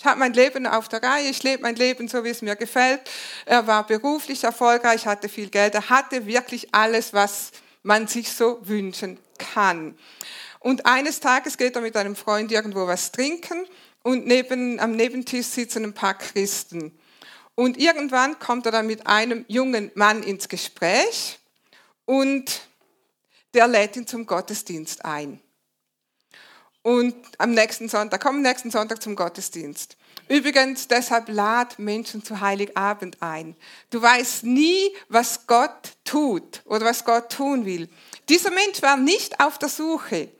ich 0.00 0.06
habe 0.06 0.18
mein 0.18 0.32
Leben 0.32 0.66
auf 0.66 0.88
der 0.88 1.02
Reihe, 1.02 1.28
ich 1.28 1.42
lebe 1.42 1.62
mein 1.62 1.76
Leben 1.76 2.08
so, 2.08 2.24
wie 2.24 2.30
es 2.30 2.40
mir 2.40 2.56
gefällt. 2.56 3.02
Er 3.44 3.66
war 3.66 3.86
beruflich 3.86 4.42
erfolgreich, 4.44 5.04
hatte 5.04 5.28
viel 5.28 5.50
Geld, 5.50 5.74
er 5.74 5.90
hatte 5.90 6.24
wirklich 6.24 6.74
alles, 6.74 7.12
was 7.12 7.50
man 7.82 8.06
sich 8.06 8.32
so 8.32 8.60
wünschen 8.62 9.18
kann. 9.36 9.98
Und 10.60 10.86
eines 10.86 11.20
Tages 11.20 11.56
geht 11.56 11.74
er 11.74 11.82
mit 11.82 11.96
einem 11.96 12.14
Freund 12.14 12.52
irgendwo 12.52 12.86
was 12.86 13.12
trinken 13.12 13.66
und 14.02 14.26
neben, 14.26 14.78
am 14.78 14.92
Nebentisch 14.92 15.46
sitzen 15.46 15.84
ein 15.84 15.94
paar 15.94 16.14
Christen. 16.14 16.98
Und 17.54 17.78
irgendwann 17.78 18.38
kommt 18.38 18.66
er 18.66 18.72
dann 18.72 18.86
mit 18.86 19.06
einem 19.06 19.44
jungen 19.48 19.90
Mann 19.94 20.22
ins 20.22 20.48
Gespräch 20.48 21.38
und 22.04 22.60
der 23.54 23.66
lädt 23.68 23.96
ihn 23.96 24.06
zum 24.06 24.26
Gottesdienst 24.26 25.04
ein. 25.04 25.40
Und 26.82 27.14
am 27.38 27.50
nächsten 27.52 27.88
Sonntag, 27.88 28.22
komm 28.22 28.36
am 28.36 28.42
nächsten 28.42 28.70
Sonntag 28.70 29.02
zum 29.02 29.14
Gottesdienst. 29.14 29.96
Übrigens, 30.28 30.88
deshalb 30.88 31.28
lad 31.28 31.78
Menschen 31.78 32.24
zu 32.24 32.40
Heiligabend 32.40 33.20
ein. 33.20 33.54
Du 33.90 34.00
weißt 34.00 34.44
nie, 34.44 34.94
was 35.08 35.46
Gott 35.46 35.92
tut 36.04 36.62
oder 36.64 36.86
was 36.86 37.04
Gott 37.04 37.32
tun 37.32 37.66
will. 37.66 37.88
Dieser 38.28 38.50
Mensch 38.50 38.80
war 38.80 38.96
nicht 38.96 39.40
auf 39.40 39.58
der 39.58 39.68
Suche, 39.68 40.30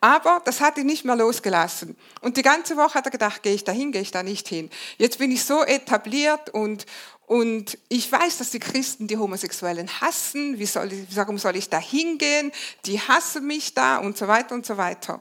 aber 0.00 0.42
das 0.44 0.60
hat 0.60 0.78
ihn 0.78 0.86
nicht 0.86 1.04
mehr 1.04 1.16
losgelassen. 1.16 1.96
Und 2.20 2.36
die 2.36 2.42
ganze 2.42 2.76
Woche 2.76 2.94
hat 2.94 3.06
er 3.06 3.10
gedacht, 3.10 3.42
gehe 3.42 3.54
ich 3.54 3.64
da 3.64 3.72
hin, 3.72 3.92
gehe 3.92 4.02
ich 4.02 4.10
da 4.10 4.22
nicht 4.22 4.48
hin. 4.48 4.70
Jetzt 4.98 5.18
bin 5.18 5.30
ich 5.30 5.44
so 5.44 5.64
etabliert 5.64 6.50
und, 6.50 6.86
und 7.26 7.78
ich 7.88 8.10
weiß, 8.10 8.38
dass 8.38 8.50
die 8.50 8.60
Christen 8.60 9.06
die 9.06 9.16
Homosexuellen 9.16 9.88
hassen. 10.00 10.58
Wie 10.58 10.66
soll 10.66 10.92
ich, 10.92 11.16
warum 11.16 11.38
soll 11.38 11.56
ich 11.56 11.68
da 11.68 11.78
hingehen? 11.78 12.52
Die 12.84 13.00
hassen 13.00 13.46
mich 13.46 13.74
da 13.74 13.98
und 13.98 14.16
so 14.16 14.28
weiter 14.28 14.54
und 14.54 14.66
so 14.66 14.76
weiter. 14.76 15.20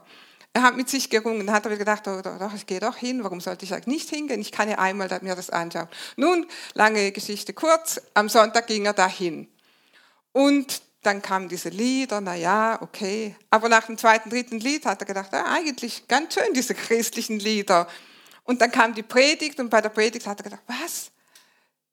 Er 0.56 0.62
hat 0.62 0.78
mit 0.78 0.89
sich 0.89 1.10
gerungen, 1.10 1.52
hat 1.52 1.65
aber 1.65 1.76
gedacht, 1.76 2.08
oh, 2.08 2.22
doch, 2.22 2.54
ich 2.54 2.65
gehe 2.65 2.80
doch 2.80 2.96
hin, 2.96 3.22
warum 3.26 3.41
sollte 3.41 3.65
ich 3.65 3.88
nicht 3.88 4.10
hingehen? 4.10 4.39
Ich 4.39 4.54
kann 4.54 4.70
ja 4.70 4.78
einmal 4.78 5.10
mir 5.22 5.36
das 5.36 5.50
anschauen. 5.50 5.89
Nun, 6.15 6.46
lange 6.74 7.12
Geschichte 7.12 7.52
kurz, 7.52 8.00
am 8.13 8.30
Sonntag 8.30 8.68
ging 8.68 8.86
er 8.86 8.94
dahin. 8.94 9.50
Und 10.32 10.82
dann 11.06 11.22
kamen 11.22 11.50
diese 11.50 11.70
Lieder, 11.70 12.22
na 12.22 12.36
ja, 12.36 12.82
okay. 12.82 13.36
Aber 13.50 13.70
nach 13.70 13.86
dem 13.86 13.98
zweiten, 13.98 14.30
dritten 14.30 14.60
Lied 14.60 14.86
hat 14.86 15.02
er 15.02 15.06
gedacht, 15.06 15.32
ja, 15.34 15.46
eigentlich 15.46 16.08
ganz 16.08 16.34
schön, 16.34 16.54
diese 16.54 16.74
christlichen 16.74 17.39
Lieder. 17.39 17.88
Und 18.44 18.62
dann 18.62 18.72
kam 18.72 18.94
die 18.94 19.04
Predigt 19.04 19.60
und 19.60 19.70
bei 19.70 19.82
der 19.82 19.89
Predigt 19.89 20.28
hat 20.28 20.39
er 20.39 20.44
gedacht, 20.44 20.63
was? 20.68 21.12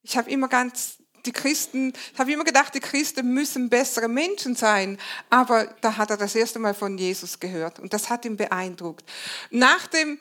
Ich 0.02 0.16
habe 0.16 0.30
immer 0.30 0.48
ganz 0.48 0.98
die 1.26 1.32
Christen, 1.32 1.92
ich 2.12 2.18
habe 2.18 2.32
immer 2.32 2.44
gedacht, 2.44 2.74
die 2.74 2.80
Christen 2.80 3.32
müssen 3.32 3.68
bessere 3.68 4.08
Menschen 4.08 4.56
sein. 4.56 4.98
Aber 5.30 5.66
da 5.80 5.96
hat 5.96 6.10
er 6.10 6.16
das 6.16 6.34
erste 6.34 6.58
Mal 6.58 6.74
von 6.74 6.98
Jesus 6.98 7.38
gehört 7.38 7.78
und 7.78 7.92
das 7.92 8.10
hat 8.10 8.24
ihn 8.24 8.36
beeindruckt. 8.36 9.04
Nach 9.50 9.86
dem, 9.86 10.18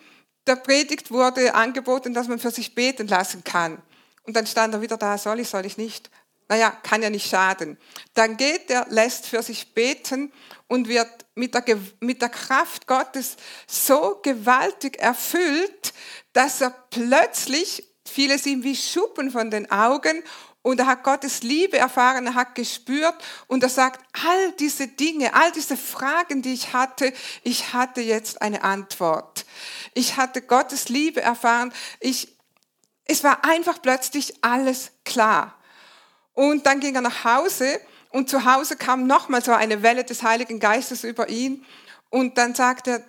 der 0.48 0.56
Predigt 0.58 1.12
wurde 1.12 1.54
angeboten, 1.54 2.14
dass 2.14 2.28
man 2.28 2.40
für 2.40 2.52
sich 2.52 2.76
beten 2.76 3.08
lassen 3.08 3.44
kann. 3.44 3.82
Und 4.24 4.36
dann 4.36 4.46
stand 4.46 4.74
er 4.74 4.82
wieder 4.82 4.98
da, 4.98 5.18
soll 5.18 5.40
ich, 5.40 5.50
soll 5.50 5.66
ich 5.66 5.78
nicht? 5.78 6.10
Naja, 6.52 6.72
kann 6.84 7.02
ja 7.02 7.10
nicht 7.10 7.30
schaden. 7.30 7.78
Dann 8.14 8.36
geht 8.36 8.70
er, 8.70 8.86
lässt 8.90 9.26
für 9.26 9.42
sich 9.42 9.74
beten 9.74 10.34
und 10.68 10.90
wird 10.90 11.08
mit 11.34 11.54
der, 11.54 11.80
mit 12.02 12.22
der 12.22 12.28
Kraft 12.28 12.88
Gottes 12.88 13.38
so 13.68 14.20
gewaltig 14.22 15.00
erfüllt, 15.00 15.94
dass 16.34 16.60
er 16.60 16.72
plötzlich, 16.90 17.88
fiel 18.06 18.32
es 18.32 18.46
ihm 18.46 18.64
wie 18.64 18.76
Schuppen 18.76 19.32
von 19.32 19.50
den 19.50 19.72
Augen 19.72 20.24
und 20.62 20.82
er 20.82 20.88
hat 20.88 21.06
Gottes 21.06 21.42
Liebe 21.42 21.78
erfahren, 21.78 22.28
er 22.28 22.36
hat 22.36 22.56
gespürt 22.56 23.16
und 23.48 23.64
er 23.64 23.70
sagt, 23.70 24.04
all 24.12 24.52
diese 24.60 24.90
Dinge, 24.90 25.34
all 25.34 25.54
diese 25.54 25.78
Fragen, 25.78 26.42
die 26.42 26.52
ich 26.52 26.74
hatte, 26.74 27.14
ich 27.44 27.72
hatte 27.72 28.02
jetzt 28.02 28.42
eine 28.42 28.62
Antwort. 28.62 29.46
Ich 29.94 30.18
hatte 30.18 30.42
Gottes 30.42 30.90
Liebe 30.90 31.22
erfahren. 31.22 31.72
Ich, 32.02 32.36
es 33.06 33.24
war 33.24 33.46
einfach 33.46 33.82
plötzlich 33.82 34.44
alles 34.44 34.92
klar. 35.06 35.58
Und 36.34 36.66
dann 36.66 36.80
ging 36.80 36.96
er 36.96 37.02
nach 37.02 37.24
Hause 37.24 37.80
und 38.10 38.30
zu 38.30 38.46
Hause 38.46 38.76
kam 38.76 39.08
nochmal 39.08 39.44
so 39.44 39.52
eine 39.52 39.84
Welle 39.84 40.04
des 40.04 40.24
Heiligen 40.24 40.60
Geistes 40.60 41.04
über 41.04 41.30
ihn 41.30 41.66
und 42.10 42.38
dann 42.38 42.56
sagte 42.56 42.92
er, 42.92 43.04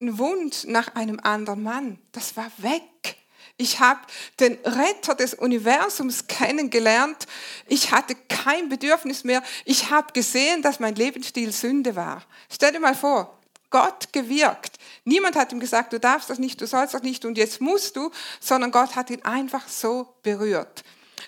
ein 0.00 0.18
Wunsch 0.18 0.64
nach 0.64 0.94
einem 0.94 1.18
anderen 1.20 1.62
Mann, 1.62 1.98
das 2.12 2.36
war 2.36 2.50
weg. 2.58 3.16
Ich 3.56 3.80
habe 3.80 4.00
den 4.38 4.56
Retter 4.64 5.16
des 5.16 5.34
Universums 5.34 6.28
kennengelernt. 6.28 7.26
Ich 7.66 7.90
hatte 7.90 8.14
kein 8.14 8.68
Bedürfnis 8.68 9.24
mehr. 9.24 9.42
Ich 9.64 9.90
habe 9.90 10.12
gesehen, 10.12 10.62
dass 10.62 10.78
mein 10.78 10.94
Lebensstil 10.94 11.50
Sünde 11.50 11.96
war. 11.96 12.22
Stell 12.48 12.70
dir 12.70 12.78
mal 12.78 12.94
vor, 12.94 13.36
Gott 13.70 14.12
gewirkt. 14.12 14.78
Niemand 15.04 15.34
hat 15.34 15.52
ihm 15.52 15.58
gesagt, 15.58 15.92
du 15.92 15.98
darfst 15.98 16.30
das 16.30 16.38
nicht, 16.38 16.60
du 16.60 16.66
sollst 16.68 16.94
das 16.94 17.02
nicht 17.02 17.24
und 17.24 17.36
jetzt 17.36 17.60
musst 17.60 17.96
du, 17.96 18.12
sondern 18.40 18.70
Gott 18.70 18.94
hat 18.94 19.10
ihn 19.10 19.24
einfach 19.24 19.66
so 19.66 20.14
berührt. 20.22 20.84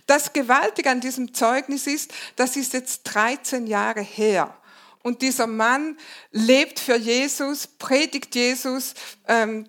Das 0.07 0.33
Gewaltige 0.33 0.91
an 0.91 1.01
diesem 1.01 1.35
Zeugnis 1.35 1.87
ist, 1.87 2.13
das 2.37 2.57
ist 2.57 2.73
jetzt 2.73 3.03
13 3.05 3.67
Jahre 3.67 4.01
her. 4.01 4.57
Und 5.03 5.23
dieser 5.23 5.47
Mann 5.47 5.97
lebt 6.31 6.79
für 6.79 6.97
Jesus, 6.97 7.67
predigt 7.67 8.35
Jesus, 8.35 8.95
ähm, 9.27 9.67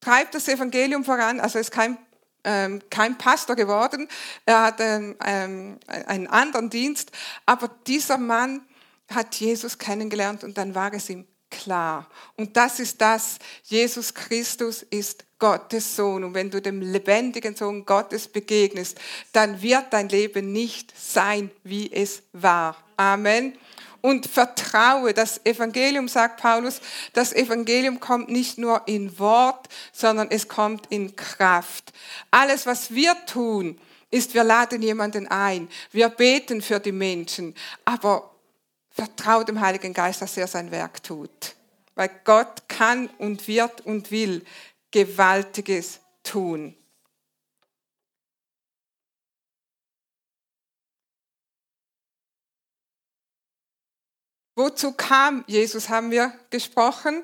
treibt 0.00 0.34
das 0.34 0.48
Evangelium 0.48 1.04
voran, 1.04 1.40
also 1.40 1.58
ist 1.58 1.70
kein 1.70 1.98
ähm, 2.46 2.80
kein 2.90 3.18
Pastor 3.18 3.56
geworden, 3.56 4.08
er 4.44 4.62
hat 4.62 4.76
ähm, 4.78 5.16
einen 5.18 6.28
anderen 6.28 6.70
Dienst, 6.70 7.10
aber 7.44 7.68
dieser 7.88 8.18
Mann 8.18 8.64
hat 9.12 9.34
Jesus 9.34 9.78
kennengelernt 9.78 10.44
und 10.44 10.56
dann 10.56 10.74
war 10.74 10.92
es 10.94 11.10
ihm 11.10 11.26
klar. 11.50 12.08
Und 12.36 12.56
das 12.56 12.80
ist 12.80 13.00
das, 13.00 13.38
Jesus 13.64 14.14
Christus 14.14 14.82
ist 14.82 15.24
Gottes 15.38 15.96
Sohn. 15.96 16.24
Und 16.24 16.34
wenn 16.34 16.50
du 16.50 16.60
dem 16.60 16.80
lebendigen 16.80 17.54
Sohn 17.54 17.84
Gottes 17.84 18.28
begegnest, 18.28 18.98
dann 19.32 19.60
wird 19.62 19.86
dein 19.90 20.08
Leben 20.08 20.52
nicht 20.52 20.92
sein, 20.98 21.50
wie 21.64 21.92
es 21.92 22.22
war. 22.32 22.76
Amen 22.96 23.56
und 24.06 24.26
vertraue. 24.26 25.12
Das 25.12 25.44
Evangelium, 25.44 26.06
sagt 26.06 26.40
Paulus, 26.40 26.80
das 27.12 27.32
Evangelium 27.32 27.98
kommt 27.98 28.28
nicht 28.28 28.56
nur 28.56 28.82
in 28.86 29.18
Wort, 29.18 29.66
sondern 29.92 30.30
es 30.30 30.46
kommt 30.46 30.86
in 30.90 31.16
Kraft. 31.16 31.92
Alles, 32.30 32.66
was 32.66 32.94
wir 32.94 33.16
tun, 33.26 33.80
ist, 34.12 34.34
wir 34.34 34.44
laden 34.44 34.80
jemanden 34.80 35.26
ein, 35.26 35.68
wir 35.90 36.08
beten 36.08 36.62
für 36.62 36.78
die 36.78 36.92
Menschen, 36.92 37.54
aber 37.84 38.35
vertraue 38.96 39.44
dem 39.44 39.60
Heiligen 39.60 39.92
Geist, 39.92 40.22
dass 40.22 40.36
er 40.36 40.46
sein 40.46 40.70
Werk 40.70 41.02
tut. 41.02 41.54
Weil 41.94 42.10
Gott 42.24 42.68
kann 42.68 43.08
und 43.18 43.46
wird 43.46 43.82
und 43.82 44.10
will 44.10 44.44
Gewaltiges 44.90 46.00
tun. 46.22 46.74
Wozu 54.58 54.92
kam 54.92 55.44
Jesus, 55.46 55.90
haben 55.90 56.10
wir 56.10 56.32
gesprochen. 56.48 57.22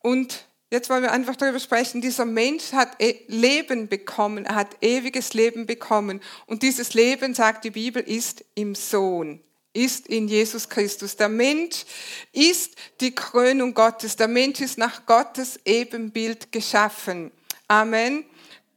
Und 0.00 0.46
jetzt 0.70 0.90
wollen 0.90 1.02
wir 1.02 1.12
einfach 1.12 1.34
darüber 1.36 1.58
sprechen, 1.58 2.02
dieser 2.02 2.26
Mensch 2.26 2.74
hat 2.74 3.00
e- 3.00 3.22
Leben 3.28 3.88
bekommen, 3.88 4.44
er 4.44 4.56
hat 4.56 4.76
ewiges 4.82 5.32
Leben 5.32 5.64
bekommen. 5.64 6.20
Und 6.44 6.62
dieses 6.62 6.92
Leben, 6.92 7.34
sagt 7.34 7.64
die 7.64 7.70
Bibel, 7.70 8.02
ist 8.02 8.44
im 8.54 8.74
Sohn, 8.74 9.42
ist 9.76 10.06
in 10.06 10.26
Jesus 10.26 10.68
Christus. 10.68 11.16
Der 11.16 11.28
Mensch 11.28 11.84
ist 12.32 12.74
die 13.00 13.14
Krönung 13.14 13.74
Gottes. 13.74 14.16
Der 14.16 14.28
Mensch 14.28 14.60
ist 14.60 14.78
nach 14.78 15.04
Gottes 15.06 15.60
Ebenbild 15.64 16.50
geschaffen. 16.50 17.30
Amen. 17.68 18.24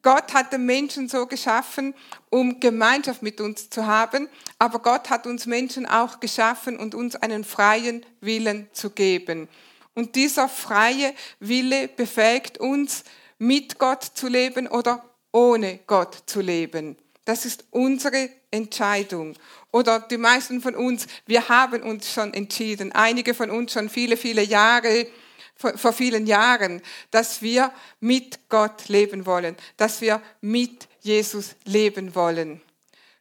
Gott 0.02 0.34
hat 0.34 0.54
den 0.54 0.66
Menschen 0.66 1.10
so 1.10 1.26
geschaffen, 1.26 1.94
um 2.30 2.60
Gemeinschaft 2.60 3.22
mit 3.22 3.42
uns 3.42 3.70
zu 3.70 3.86
haben, 3.86 4.30
aber 4.58 4.80
Gott 4.80 5.10
hat 5.10 5.28
uns 5.28 5.46
Menschen 5.46 5.86
auch 5.86 6.22
geschaffen 6.22 6.78
und 6.78 6.96
uns 6.96 7.18
einen 7.18 7.44
freien 7.44 8.06
Willen 8.22 8.70
zu 8.72 8.92
geben. 8.92 9.50
Und 9.96 10.16
dieser 10.16 10.48
freie 10.48 11.14
Wille 11.42 11.90
befähigt 11.90 12.60
uns, 12.60 13.04
mit 13.40 13.80
Gott 13.80 14.04
zu 14.04 14.28
leben 14.28 14.68
oder 14.68 15.04
ohne 15.32 15.80
Gott 15.88 16.24
zu 16.26 16.42
leben. 16.42 16.98
Das 17.26 17.46
ist 17.46 17.66
unsere 17.72 18.30
Entscheidung. 18.52 19.36
Oder 19.72 20.00
die 20.00 20.18
meisten 20.18 20.62
von 20.62 20.76
uns, 20.76 21.08
wir 21.26 21.48
haben 21.50 21.84
uns 21.84 22.12
schon 22.12 22.34
entschieden, 22.34 22.92
einige 22.92 23.34
von 23.34 23.52
uns 23.52 23.74
schon 23.74 23.90
viele, 23.90 24.18
viele 24.18 24.42
Jahre 24.42 25.08
vor, 25.56 25.94
vielen 25.94 26.26
Jahren, 26.26 26.82
dass 27.12 27.42
wir 27.42 27.74
mit 28.00 28.48
Gott 28.48 28.88
leben 28.88 29.26
wollen, 29.26 29.58
dass 29.76 30.00
wir 30.00 30.22
mit 30.40 30.88
Jesus 31.02 31.56
leben 31.66 32.16
wollen. 32.16 32.62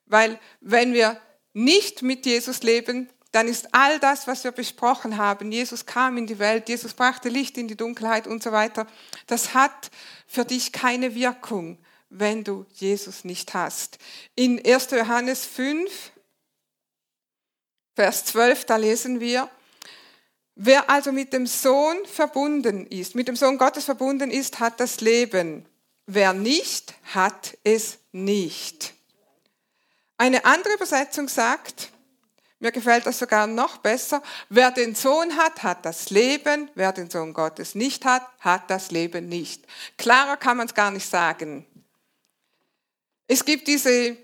Weil 0.07 0.39
wenn 0.61 0.95
wir 0.95 1.21
nicht 1.53 2.03
mit 2.03 2.27
Jesus 2.27 2.63
leben, 2.63 3.11
dann 3.33 3.49
ist 3.49 3.75
all 3.75 3.99
das, 3.99 4.27
was 4.27 4.45
wir 4.45 4.53
besprochen 4.53 5.19
haben, 5.19 5.53
Jesus 5.53 5.85
kam 5.85 6.17
in 6.17 6.27
die 6.27 6.39
Welt, 6.39 6.69
Jesus 6.69 6.95
brachte 6.95 7.29
Licht 7.29 7.59
in 7.59 7.69
die 7.69 7.77
Dunkelheit 7.77 8.27
und 8.27 8.43
so 8.43 8.53
weiter, 8.53 8.87
das 9.27 9.53
hat 9.53 9.91
für 10.27 10.45
dich 10.45 10.73
keine 10.73 11.15
Wirkung, 11.15 11.79
wenn 12.09 12.43
du 12.43 12.65
Jesus 12.73 13.25
nicht 13.25 13.53
hast. 13.53 13.99
In 14.35 14.65
1. 14.65 14.93
Johannes 14.93 15.45
5, 15.45 16.13
Vers 17.99 18.27
12, 18.27 18.65
da 18.65 18.77
lesen 18.77 19.19
wir, 19.19 19.51
Wer 20.55 20.89
also 20.89 21.11
mit 21.11 21.33
dem 21.33 21.49
Sohn 21.49 21.97
verbunden 22.07 22.87
ist, 22.87 23.17
mit 23.17 23.27
dem 23.27 23.35
Sohn 23.35 23.59
Gottes 23.59 23.87
verbunden 23.87 24.31
ist, 24.31 24.61
hat 24.61 24.79
das 24.79 25.01
Leben. 25.01 25.67
Wer 26.07 26.33
nicht, 26.33 26.95
hat 27.13 27.59
es 27.65 27.99
nicht. 28.13 28.95
Eine 30.17 30.45
andere 30.45 30.75
Übersetzung 30.75 31.27
sagt, 31.27 31.91
mir 32.61 32.71
gefällt 32.71 33.05
das 33.05 33.19
sogar 33.19 33.49
noch 33.49 33.79
besser, 33.79 34.23
wer 34.49 34.71
den 34.71 34.95
Sohn 34.95 35.37
hat, 35.37 35.65
hat 35.65 35.85
das 35.85 36.11
Leben, 36.11 36.71
wer 36.77 36.93
den 36.93 37.11
Sohn 37.11 37.33
Gottes 37.33 37.75
nicht 37.75 38.05
hat, 38.05 38.23
hat 38.39 38.71
das 38.71 38.93
Leben 38.93 39.29
nicht. 39.29 39.67
Klarer 39.97 40.37
kann 40.37 40.57
man 40.57 40.69
es 40.69 40.75
gar 40.75 40.93
nicht 40.93 41.11
sagen. 41.11 41.67
Es 43.27 43.45
gibt 43.45 43.67
diese 43.67 44.17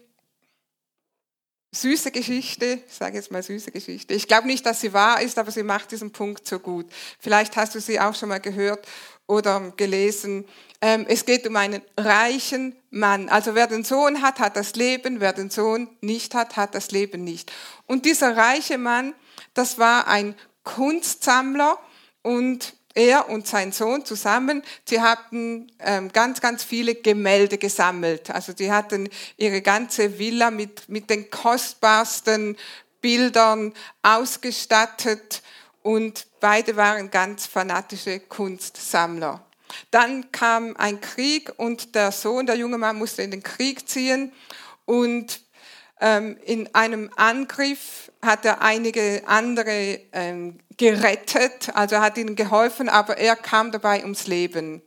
süße 1.74 2.10
Geschichte, 2.10 2.80
ich 2.86 2.94
sage 2.94 3.16
jetzt 3.16 3.30
mal 3.30 3.42
süße 3.42 3.70
Geschichte. 3.70 4.14
Ich 4.14 4.28
glaube 4.28 4.46
nicht, 4.46 4.64
dass 4.64 4.80
sie 4.80 4.92
wahr 4.92 5.20
ist, 5.20 5.38
aber 5.38 5.50
sie 5.50 5.62
macht 5.62 5.90
diesen 5.90 6.12
Punkt 6.12 6.46
so 6.46 6.58
gut. 6.58 6.86
Vielleicht 7.18 7.56
hast 7.56 7.74
du 7.74 7.80
sie 7.80 8.00
auch 8.00 8.14
schon 8.14 8.28
mal 8.28 8.40
gehört 8.40 8.86
oder 9.26 9.72
gelesen. 9.76 10.44
Ähm, 10.80 11.06
es 11.08 11.24
geht 11.24 11.46
um 11.46 11.56
einen 11.56 11.82
reichen 11.96 12.76
Mann. 12.90 13.28
Also 13.28 13.54
wer 13.54 13.66
den 13.66 13.84
Sohn 13.84 14.22
hat, 14.22 14.38
hat 14.38 14.56
das 14.56 14.74
Leben, 14.74 15.20
wer 15.20 15.32
den 15.32 15.50
Sohn 15.50 15.88
nicht 16.00 16.34
hat, 16.34 16.56
hat 16.56 16.74
das 16.74 16.90
Leben 16.90 17.24
nicht. 17.24 17.52
Und 17.86 18.04
dieser 18.04 18.36
reiche 18.36 18.78
Mann, 18.78 19.14
das 19.54 19.78
war 19.78 20.06
ein 20.06 20.34
Kunstsammler 20.62 21.78
und 22.22 22.74
er 22.94 23.28
und 23.28 23.46
sein 23.46 23.72
Sohn 23.72 24.04
zusammen, 24.04 24.62
sie 24.88 25.00
hatten 25.00 25.72
ähm, 25.80 26.12
ganz, 26.12 26.40
ganz 26.40 26.62
viele 26.64 26.94
Gemälde 26.94 27.58
gesammelt. 27.58 28.30
Also 28.30 28.52
die 28.52 28.70
hatten 28.70 29.08
ihre 29.36 29.62
ganze 29.62 30.18
Villa 30.18 30.50
mit, 30.50 30.88
mit 30.88 31.10
den 31.10 31.30
kostbarsten 31.30 32.56
Bildern 33.00 33.74
ausgestattet 34.02 35.42
und 35.82 36.26
beide 36.40 36.76
waren 36.76 37.10
ganz 37.10 37.46
fanatische 37.46 38.20
Kunstsammler. 38.20 39.44
Dann 39.90 40.30
kam 40.32 40.76
ein 40.76 41.00
Krieg 41.00 41.52
und 41.58 41.94
der 41.94 42.12
Sohn, 42.12 42.46
der 42.46 42.56
junge 42.56 42.78
Mann, 42.78 42.96
musste 42.96 43.22
in 43.22 43.30
den 43.30 43.42
Krieg 43.42 43.88
ziehen 43.88 44.32
und 44.86 45.40
in 46.44 46.74
einem 46.74 47.10
Angriff 47.16 48.12
hat 48.20 48.44
er 48.44 48.60
einige 48.60 49.22
andere 49.26 50.00
ähm, 50.12 50.58
gerettet, 50.76 51.70
also 51.74 51.98
hat 51.98 52.18
ihnen 52.18 52.36
geholfen, 52.36 52.90
aber 52.90 53.16
er 53.16 53.36
kam 53.36 53.72
dabei 53.72 54.02
ums 54.02 54.26
Leben. 54.26 54.82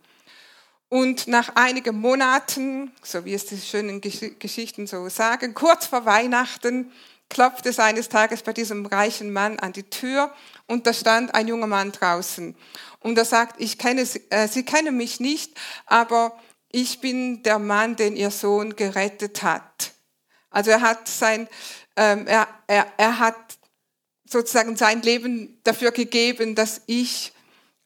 Und 0.90 1.28
nach 1.28 1.56
einigen 1.56 2.00
Monaten, 2.00 2.92
so 3.02 3.26
wie 3.26 3.34
es 3.34 3.46
die 3.46 3.58
schönen 3.58 4.00
Geschichten 4.00 4.86
so 4.86 5.10
sagen, 5.10 5.54
kurz 5.54 5.88
vor 5.88 6.06
Weihnachten 6.06 6.92
klopft 7.30 7.66
es 7.66 7.80
eines 7.80 8.10
Tages 8.10 8.44
bei 8.44 8.54
diesem 8.54 8.86
reichen 8.86 9.34
Mann 9.34 9.60
an 9.60 9.74
die 9.74 9.90
Tür 9.90 10.32
und 10.68 10.88
da 10.88 10.94
stand 10.94 11.34
ein 11.34 11.48
junger 11.48 11.68
Mann 11.68 11.92
draußen. 11.92 12.56
Und 13.00 13.18
er 13.18 13.26
sagt, 13.26 13.60
ich 13.60 13.78
kenne 13.78 14.08
äh, 14.30 14.48
Sie 14.48 14.64
kennen 14.64 14.96
mich 14.96 15.20
nicht, 15.20 15.54
aber 15.88 16.38
ich 16.72 17.02
bin 17.02 17.44
der 17.44 17.60
Mann, 17.60 17.96
den 17.96 18.16
Ihr 18.16 18.32
Sohn 18.32 18.76
gerettet 18.76 19.44
hat. 19.44 19.97
Also 20.58 20.72
er 20.72 20.82
hat 20.82 21.08
sein, 21.08 21.48
ähm, 21.96 22.26
er, 22.26 22.48
er, 22.66 22.88
er 22.98 23.20
hat 23.20 23.36
sozusagen 24.28 24.76
sein 24.76 25.04
Leben 25.04 25.60
dafür 25.64 25.92
gegeben, 25.92 26.56
dass 26.56 26.82
ich 26.88 27.32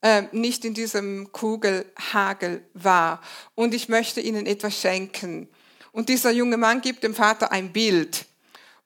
äh, 0.02 0.24
nicht 0.32 0.64
in 0.64 0.74
diesem 0.74 1.34
Kugelhagel 1.34 2.64
war. 2.74 3.20
Und 3.56 3.74
ich 3.74 3.90
möchte 3.90 4.22
ihnen 4.22 4.46
etwas 4.46 4.80
schenken. 4.80 5.50
Und 5.92 6.08
dieser 6.08 6.32
junge 6.32 6.56
Mann 6.56 6.80
gibt 6.80 7.04
dem 7.04 7.14
Vater 7.14 7.52
ein 7.52 7.74
Bild. 7.74 8.26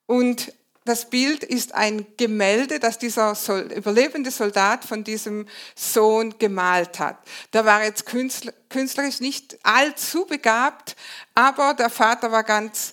Und 0.06 0.52
das 0.84 1.08
Bild 1.08 1.44
ist 1.44 1.72
ein 1.72 2.06
Gemälde, 2.16 2.80
das 2.80 2.98
dieser 2.98 3.36
Sol 3.36 3.70
überlebende 3.72 4.32
Soldat 4.32 4.84
von 4.84 5.04
diesem 5.04 5.46
Sohn 5.76 6.34
gemalt 6.40 6.98
hat. 6.98 7.18
Da 7.52 7.64
war 7.64 7.84
jetzt 7.84 8.04
künstlerisch 8.04 9.20
nicht 9.20 9.58
allzu 9.62 10.26
begabt, 10.26 10.96
aber 11.36 11.74
der 11.74 11.90
Vater 11.90 12.32
war 12.32 12.42
ganz, 12.42 12.92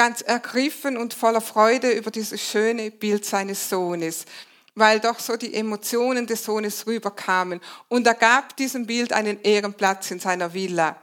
ganz 0.00 0.22
ergriffen 0.22 0.96
und 0.96 1.12
voller 1.12 1.42
Freude 1.42 1.90
über 1.90 2.10
dieses 2.10 2.40
schöne 2.40 2.90
Bild 2.90 3.26
seines 3.26 3.68
Sohnes 3.68 4.24
weil 4.76 4.98
doch 5.00 5.18
so 5.18 5.36
die 5.36 5.52
Emotionen 5.52 6.26
des 6.26 6.44
Sohnes 6.44 6.86
rüberkamen. 6.86 7.60
Und 7.88 8.06
er 8.06 8.14
gab 8.14 8.56
diesem 8.56 8.86
Bild 8.86 9.12
einen 9.12 9.42
Ehrenplatz 9.42 10.10
in 10.10 10.20
seiner 10.20 10.54
Villa. 10.54 10.96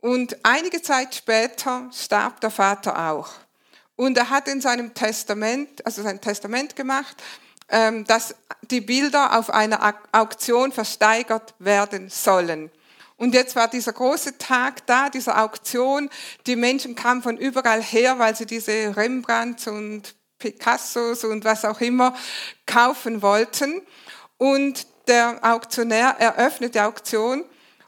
Und 0.00 0.36
einige 0.42 0.82
Zeit 0.82 1.14
später 1.14 1.88
starb 1.94 2.42
der 2.42 2.50
Vater 2.50 3.10
auch. 3.10 3.30
Und 3.96 4.18
er 4.18 4.28
hat 4.28 4.48
in 4.48 4.60
seinem 4.60 4.92
Testament, 4.92 5.86
also 5.86 6.02
sein 6.02 6.20
Testament 6.20 6.76
gemacht, 6.76 7.16
ähm, 7.70 8.04
dass 8.04 8.34
die 8.70 8.82
Bilder 8.82 9.38
auf 9.38 9.48
einer 9.48 9.94
Auktion 10.12 10.72
versteigert 10.72 11.54
werden 11.58 12.10
sollen. 12.10 12.70
Und 13.20 13.34
jetzt 13.34 13.54
war 13.54 13.68
dieser 13.68 13.92
große 13.92 14.38
Tag 14.38 14.86
da, 14.86 15.10
dieser 15.10 15.42
Auktion. 15.42 16.08
Die 16.46 16.56
Menschen 16.56 16.94
kamen 16.94 17.22
von 17.22 17.36
überall 17.36 17.82
her, 17.82 18.18
weil 18.18 18.34
sie 18.34 18.46
diese 18.46 18.96
Rembrandts 18.96 19.66
und 19.66 20.14
Picassos 20.38 21.24
und 21.24 21.44
was 21.44 21.66
auch 21.66 21.82
immer 21.82 22.16
kaufen 22.64 23.20
wollten. 23.20 23.82
Und 24.38 24.86
der 25.06 25.38
Auktionär 25.42 26.16
eröffnet 26.18 26.74
die 26.74 26.80
Auktion 26.80 27.44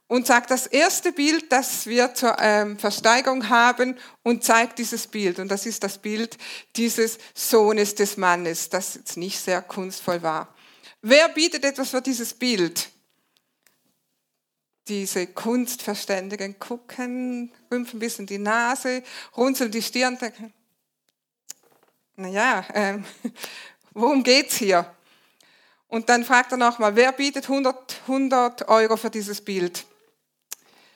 und 0.06 0.26
sagt, 0.26 0.50
das 0.50 0.66
erste 0.66 1.12
Bild, 1.12 1.50
das 1.50 1.86
wir 1.86 2.12
zur 2.12 2.36
ähm, 2.38 2.78
Versteigerung 2.78 3.48
haben 3.48 3.96
und 4.22 4.44
zeigt 4.44 4.78
dieses 4.78 5.06
Bild. 5.06 5.38
Und 5.38 5.48
das 5.48 5.64
ist 5.64 5.82
das 5.82 5.96
Bild 5.96 6.36
dieses 6.76 7.16
Sohnes 7.32 7.94
des 7.94 8.18
Mannes, 8.18 8.68
das 8.68 8.96
jetzt 8.96 9.16
nicht 9.16 9.40
sehr 9.40 9.62
kunstvoll 9.62 10.22
war. 10.22 10.54
Wer 11.00 11.30
bietet 11.30 11.64
etwas 11.64 11.88
für 11.88 12.02
dieses 12.02 12.34
Bild? 12.34 12.90
Diese 14.88 15.28
Kunstverständigen 15.28 16.58
gucken, 16.58 17.52
rümpfen 17.70 17.98
ein 17.98 18.00
bisschen 18.00 18.26
die 18.26 18.38
Nase, 18.38 19.02
runzeln 19.36 19.70
die 19.70 19.82
Stirn, 19.82 20.18
denken, 20.18 20.52
naja, 22.16 22.64
ähm, 22.74 23.04
worum 23.92 24.22
geht's 24.22 24.56
hier? 24.56 24.86
Und 25.88 26.08
dann 26.08 26.24
fragt 26.24 26.52
er 26.52 26.58
nochmal, 26.58 26.96
wer 26.96 27.12
bietet 27.12 27.44
100, 27.44 28.00
100 28.02 28.68
Euro 28.68 28.96
für 28.96 29.10
dieses 29.10 29.40
Bild? 29.42 29.84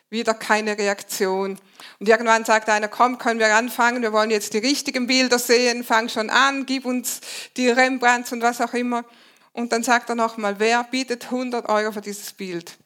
Wieder 0.08 0.34
keine 0.34 0.78
Reaktion. 0.78 1.58
Und 1.98 2.08
irgendwann 2.08 2.44
sagt 2.44 2.68
einer, 2.68 2.88
komm, 2.88 3.18
können 3.18 3.38
wir 3.38 3.54
anfangen, 3.54 4.02
wir 4.02 4.12
wollen 4.12 4.30
jetzt 4.30 4.54
die 4.54 4.58
richtigen 4.58 5.06
Bilder 5.06 5.38
sehen, 5.38 5.84
fang 5.84 6.08
schon 6.08 6.30
an, 6.30 6.64
gib 6.64 6.86
uns 6.86 7.20
die 7.56 7.68
Rembrandts 7.68 8.32
und 8.32 8.40
was 8.40 8.60
auch 8.60 8.72
immer. 8.72 9.04
Und 9.52 9.72
dann 9.72 9.82
sagt 9.82 10.08
er 10.08 10.14
nochmal, 10.14 10.58
wer 10.58 10.84
bietet 10.84 11.26
100 11.26 11.68
Euro 11.68 11.92
für 11.92 12.00
dieses 12.00 12.32
Bild? 12.32 12.78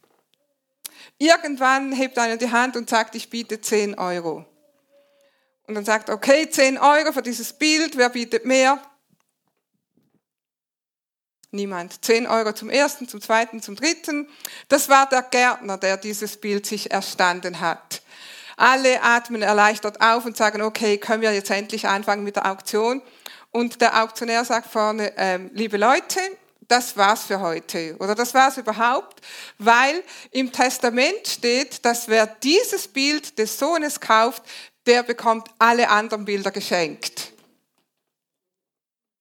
Irgendwann 1.22 1.92
hebt 1.92 2.18
einer 2.18 2.38
die 2.38 2.50
Hand 2.50 2.76
und 2.76 2.88
sagt, 2.88 3.14
ich 3.14 3.28
biete 3.28 3.60
10 3.60 3.98
Euro 3.98 4.46
und 5.70 5.74
dann 5.74 5.84
sagt, 5.84 6.10
okay, 6.10 6.50
10 6.50 6.78
Euro 6.78 7.12
für 7.12 7.22
dieses 7.22 7.52
Bild, 7.52 7.96
wer 7.96 8.08
bietet 8.08 8.44
mehr? 8.44 8.82
Niemand. 11.52 12.04
10 12.04 12.26
Euro 12.26 12.54
zum 12.54 12.70
ersten, 12.70 13.06
zum 13.06 13.20
zweiten, 13.20 13.62
zum 13.62 13.76
dritten. 13.76 14.28
Das 14.68 14.88
war 14.88 15.08
der 15.08 15.22
Gärtner, 15.22 15.76
der 15.76 15.98
dieses 15.98 16.38
Bild 16.38 16.64
sich 16.64 16.90
erstanden 16.90 17.60
hat. 17.60 18.02
Alle 18.56 19.02
atmen 19.02 19.42
erleichtert 19.42 20.00
auf 20.00 20.24
und 20.24 20.36
sagen, 20.36 20.62
okay, 20.62 20.98
können 20.98 21.22
wir 21.22 21.34
jetzt 21.34 21.50
endlich 21.50 21.86
anfangen 21.86 22.24
mit 22.24 22.34
der 22.34 22.50
Auktion? 22.50 23.02
Und 23.50 23.80
der 23.80 24.02
Auktionär 24.02 24.44
sagt 24.44 24.72
vorne, 24.72 25.12
ähm, 25.18 25.50
liebe 25.52 25.76
Leute, 25.76 26.18
das 26.70 26.96
war's 26.96 27.24
für 27.24 27.40
heute 27.40 27.96
oder 27.98 28.14
das 28.14 28.32
war's 28.34 28.56
überhaupt, 28.56 29.20
weil 29.58 30.02
im 30.30 30.52
Testament 30.52 31.26
steht, 31.26 31.84
dass 31.84 32.08
wer 32.08 32.26
dieses 32.26 32.86
Bild 32.86 33.38
des 33.38 33.58
Sohnes 33.58 34.00
kauft, 34.00 34.42
der 34.86 35.02
bekommt 35.02 35.48
alle 35.58 35.88
anderen 35.88 36.24
Bilder 36.24 36.50
geschenkt. 36.50 37.32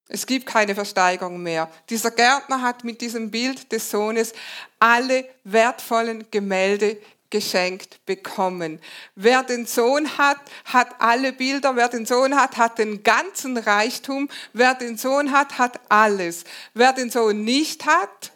Es 0.07 0.25
gibt 0.25 0.47
keine 0.47 0.73
Versteigerung 0.73 1.41
mehr. 1.41 1.69
Dieser 1.89 2.09
Gärtner 2.09 2.63
hat 2.63 2.83
mit 2.83 2.99
diesem 2.99 3.29
Bild 3.29 3.71
des 3.71 3.91
Sohnes 3.91 4.33
alle 4.79 5.23
wertvollen 5.43 6.25
Gemälde 6.31 6.97
geschenkt 7.29 8.05
bekommen. 8.05 8.79
Wer 9.15 9.43
den 9.43 9.65
Sohn 9.65 10.17
hat, 10.17 10.37
hat 10.65 10.95
alle 10.99 11.33
Bilder. 11.33 11.75
Wer 11.75 11.89
den 11.89 12.05
Sohn 12.05 12.35
hat, 12.35 12.57
hat 12.57 12.77
den 12.79 13.03
ganzen 13.03 13.57
Reichtum. 13.57 14.29
Wer 14.53 14.75
den 14.75 14.97
Sohn 14.97 15.31
hat, 15.31 15.57
hat 15.57 15.79
alles. 15.89 16.43
Wer 16.73 16.93
den 16.93 17.09
Sohn 17.09 17.43
nicht 17.43 17.85
hat, 17.85 18.31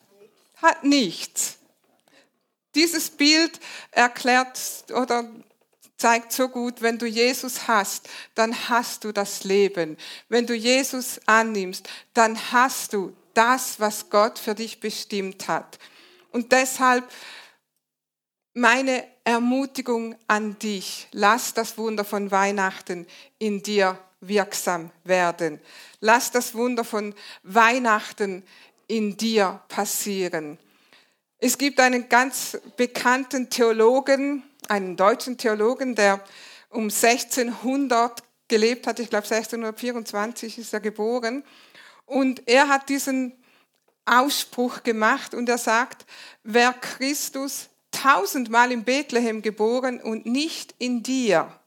hat 0.62 0.84
nichts. 0.84 1.58
Dieses 2.75 3.10
Bild 3.10 3.60
erklärt 3.91 4.60
oder 4.93 5.29
zeigt 5.97 6.32
so 6.34 6.49
gut, 6.49 6.82
wenn 6.82 6.97
du 6.97 7.06
Jesus 7.06 7.67
hast, 7.67 8.10
dann 8.36 8.67
hast 8.67 9.03
du 9.03 9.12
das 9.12 9.43
Leben. 9.43 9.97
Wenn 10.27 10.45
du 10.45 10.53
Jesus 10.53 11.21
annimmst, 11.27 11.88
dann 12.13 12.51
hast 12.51 12.93
du 12.93 13.15
das, 13.34 13.79
was 13.79 14.10
Gott 14.10 14.38
für 14.39 14.56
dich 14.56 14.79
bestimmt 14.79 15.47
hat. 15.47 15.79
Und 16.32 16.51
deshalb 16.51 17.08
meine 18.54 19.06
Ermutigung 19.24 20.16
an 20.28 20.58
dich, 20.60 21.08
lass 21.12 21.54
das 21.54 21.78
Wunder 21.78 22.06
von 22.06 22.32
Weihnachten 22.32 23.08
in 23.39 23.63
dir 23.63 23.98
wirksam 24.22 24.92
werden. 25.04 25.60
Lass 26.00 26.32
das 26.32 26.54
Wunder 26.54 26.84
von 26.84 27.13
Weihnachten 27.44 28.44
in 28.88 29.18
dir 29.18 29.62
passieren. 29.68 30.58
Es 31.39 31.58
gibt 31.58 31.80
einen 31.80 32.08
ganz 32.08 32.58
bekannten 32.78 33.50
Theologen, 33.50 34.44
einen 34.70 34.96
deutschen 34.96 35.38
Theologen, 35.38 35.96
der 35.96 36.24
um 36.70 36.84
1600 36.84 38.24
gelebt 38.48 38.88
hat. 38.88 39.00
Ich 39.00 39.10
glaube, 39.10 39.26
1624 39.26 40.60
ist 40.60 40.74
er 40.74 40.80
geboren. 40.80 41.44
Und 42.06 42.48
er 42.48 42.68
hat 42.70 42.88
diesen 42.89 43.34
Ausspruch 44.06 44.84
gemacht 44.84 45.34
und 45.34 45.50
er 45.50 45.58
sagt, 45.58 46.06
wer 46.44 46.74
Christus 46.74 47.70
tausendmal 48.04 48.72
in 48.74 48.84
Bethlehem 48.84 49.42
geboren 49.42 50.02
und 50.02 50.26
nicht 50.26 50.76
in 50.78 51.04
dir, 51.04 51.58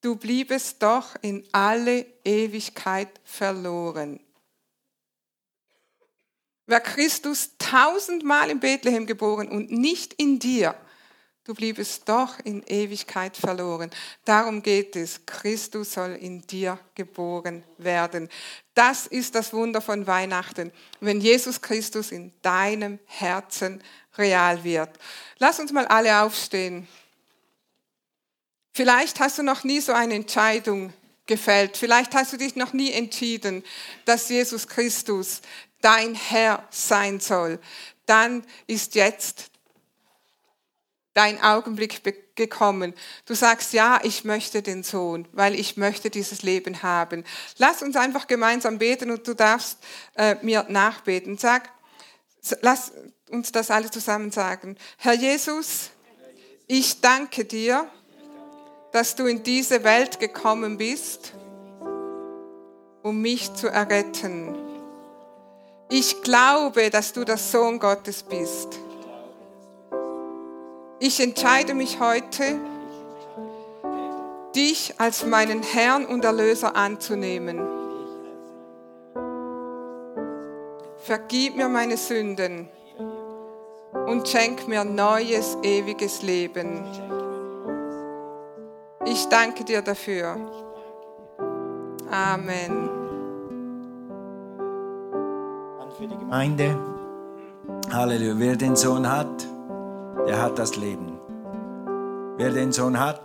du 0.00 0.16
bliebest 0.16 0.82
doch 0.82 1.14
in 1.22 1.46
alle 1.52 2.04
Ewigkeit 2.24 3.08
verloren. 3.22 4.18
Wer 6.66 6.80
Christus 6.80 7.50
tausendmal 7.58 8.50
in 8.50 8.58
Bethlehem 8.58 9.06
geboren 9.06 9.48
und 9.48 9.70
nicht 9.70 10.14
in 10.14 10.38
dir, 10.38 10.74
Du 11.44 11.54
bliebest 11.54 12.08
doch 12.08 12.38
in 12.44 12.62
Ewigkeit 12.68 13.36
verloren. 13.36 13.90
Darum 14.24 14.62
geht 14.62 14.94
es. 14.94 15.26
Christus 15.26 15.94
soll 15.94 16.12
in 16.12 16.46
dir 16.46 16.78
geboren 16.94 17.64
werden. 17.78 18.28
Das 18.74 19.08
ist 19.08 19.34
das 19.34 19.52
Wunder 19.52 19.80
von 19.80 20.06
Weihnachten, 20.06 20.70
wenn 21.00 21.20
Jesus 21.20 21.60
Christus 21.60 22.12
in 22.12 22.32
deinem 22.42 23.00
Herzen 23.06 23.82
real 24.16 24.62
wird. 24.64 24.90
Lass 25.38 25.58
uns 25.58 25.72
mal 25.72 25.86
alle 25.86 26.22
aufstehen. 26.22 26.86
Vielleicht 28.72 29.20
hast 29.20 29.38
du 29.38 29.42
noch 29.42 29.64
nie 29.64 29.80
so 29.80 29.92
eine 29.92 30.14
Entscheidung 30.14 30.92
gefällt. 31.26 31.76
Vielleicht 31.76 32.14
hast 32.14 32.32
du 32.32 32.36
dich 32.36 32.56
noch 32.56 32.72
nie 32.72 32.92
entschieden, 32.92 33.64
dass 34.04 34.28
Jesus 34.28 34.66
Christus 34.66 35.42
dein 35.80 36.14
Herr 36.14 36.66
sein 36.70 37.20
soll. 37.20 37.58
Dann 38.06 38.44
ist 38.66 38.94
jetzt 38.94 39.50
dein 41.14 41.42
Augenblick 41.42 42.34
gekommen. 42.34 42.94
Du 43.26 43.34
sagst, 43.34 43.72
ja, 43.74 44.00
ich 44.02 44.24
möchte 44.24 44.62
den 44.62 44.82
Sohn, 44.82 45.28
weil 45.32 45.54
ich 45.54 45.76
möchte 45.76 46.08
dieses 46.08 46.42
Leben 46.42 46.82
haben. 46.82 47.24
Lass 47.58 47.82
uns 47.82 47.96
einfach 47.96 48.26
gemeinsam 48.26 48.78
beten 48.78 49.10
und 49.10 49.26
du 49.26 49.34
darfst 49.34 49.78
äh, 50.16 50.36
mir 50.42 50.64
nachbeten. 50.68 51.36
Sag, 51.36 51.68
lass 52.62 52.92
uns 53.32 53.50
das 53.50 53.70
alle 53.70 53.90
zusammen 53.90 54.30
sagen. 54.30 54.76
Herr 54.98 55.14
Jesus, 55.14 55.90
ich 56.66 57.00
danke 57.00 57.44
dir, 57.44 57.86
dass 58.92 59.14
du 59.16 59.26
in 59.26 59.42
diese 59.42 59.84
Welt 59.84 60.20
gekommen 60.20 60.76
bist, 60.76 61.32
um 63.02 63.20
mich 63.20 63.52
zu 63.54 63.68
erretten. 63.68 64.54
Ich 65.88 66.22
glaube, 66.22 66.90
dass 66.90 67.12
du 67.12 67.24
der 67.24 67.38
Sohn 67.38 67.78
Gottes 67.78 68.22
bist. 68.22 68.78
Ich 71.00 71.18
entscheide 71.20 71.74
mich 71.74 72.00
heute, 72.00 72.60
dich 74.54 74.94
als 74.98 75.24
meinen 75.24 75.62
Herrn 75.62 76.04
und 76.06 76.24
Erlöser 76.24 76.76
anzunehmen. 76.76 77.60
Vergib 80.98 81.56
mir 81.56 81.68
meine 81.68 81.96
Sünden 81.96 82.68
und 84.06 84.28
schenk 84.28 84.68
mir 84.68 84.84
neues, 84.84 85.56
ewiges 85.62 86.22
Leben. 86.22 86.84
Ich 89.04 89.28
danke 89.28 89.64
dir 89.64 89.82
dafür. 89.82 90.36
Amen. 92.10 92.88
Für 95.98 96.08
die 96.08 96.16
Gemeinde. 96.16 96.78
Halleluja. 97.92 98.34
Wer 98.38 98.56
den 98.56 98.74
Sohn 98.74 99.10
hat, 99.10 99.46
der 100.26 100.40
hat 100.40 100.58
das 100.58 100.76
Leben. 100.76 101.18
Wer 102.38 102.50
den 102.50 102.72
Sohn 102.72 102.98
hat, 102.98 103.22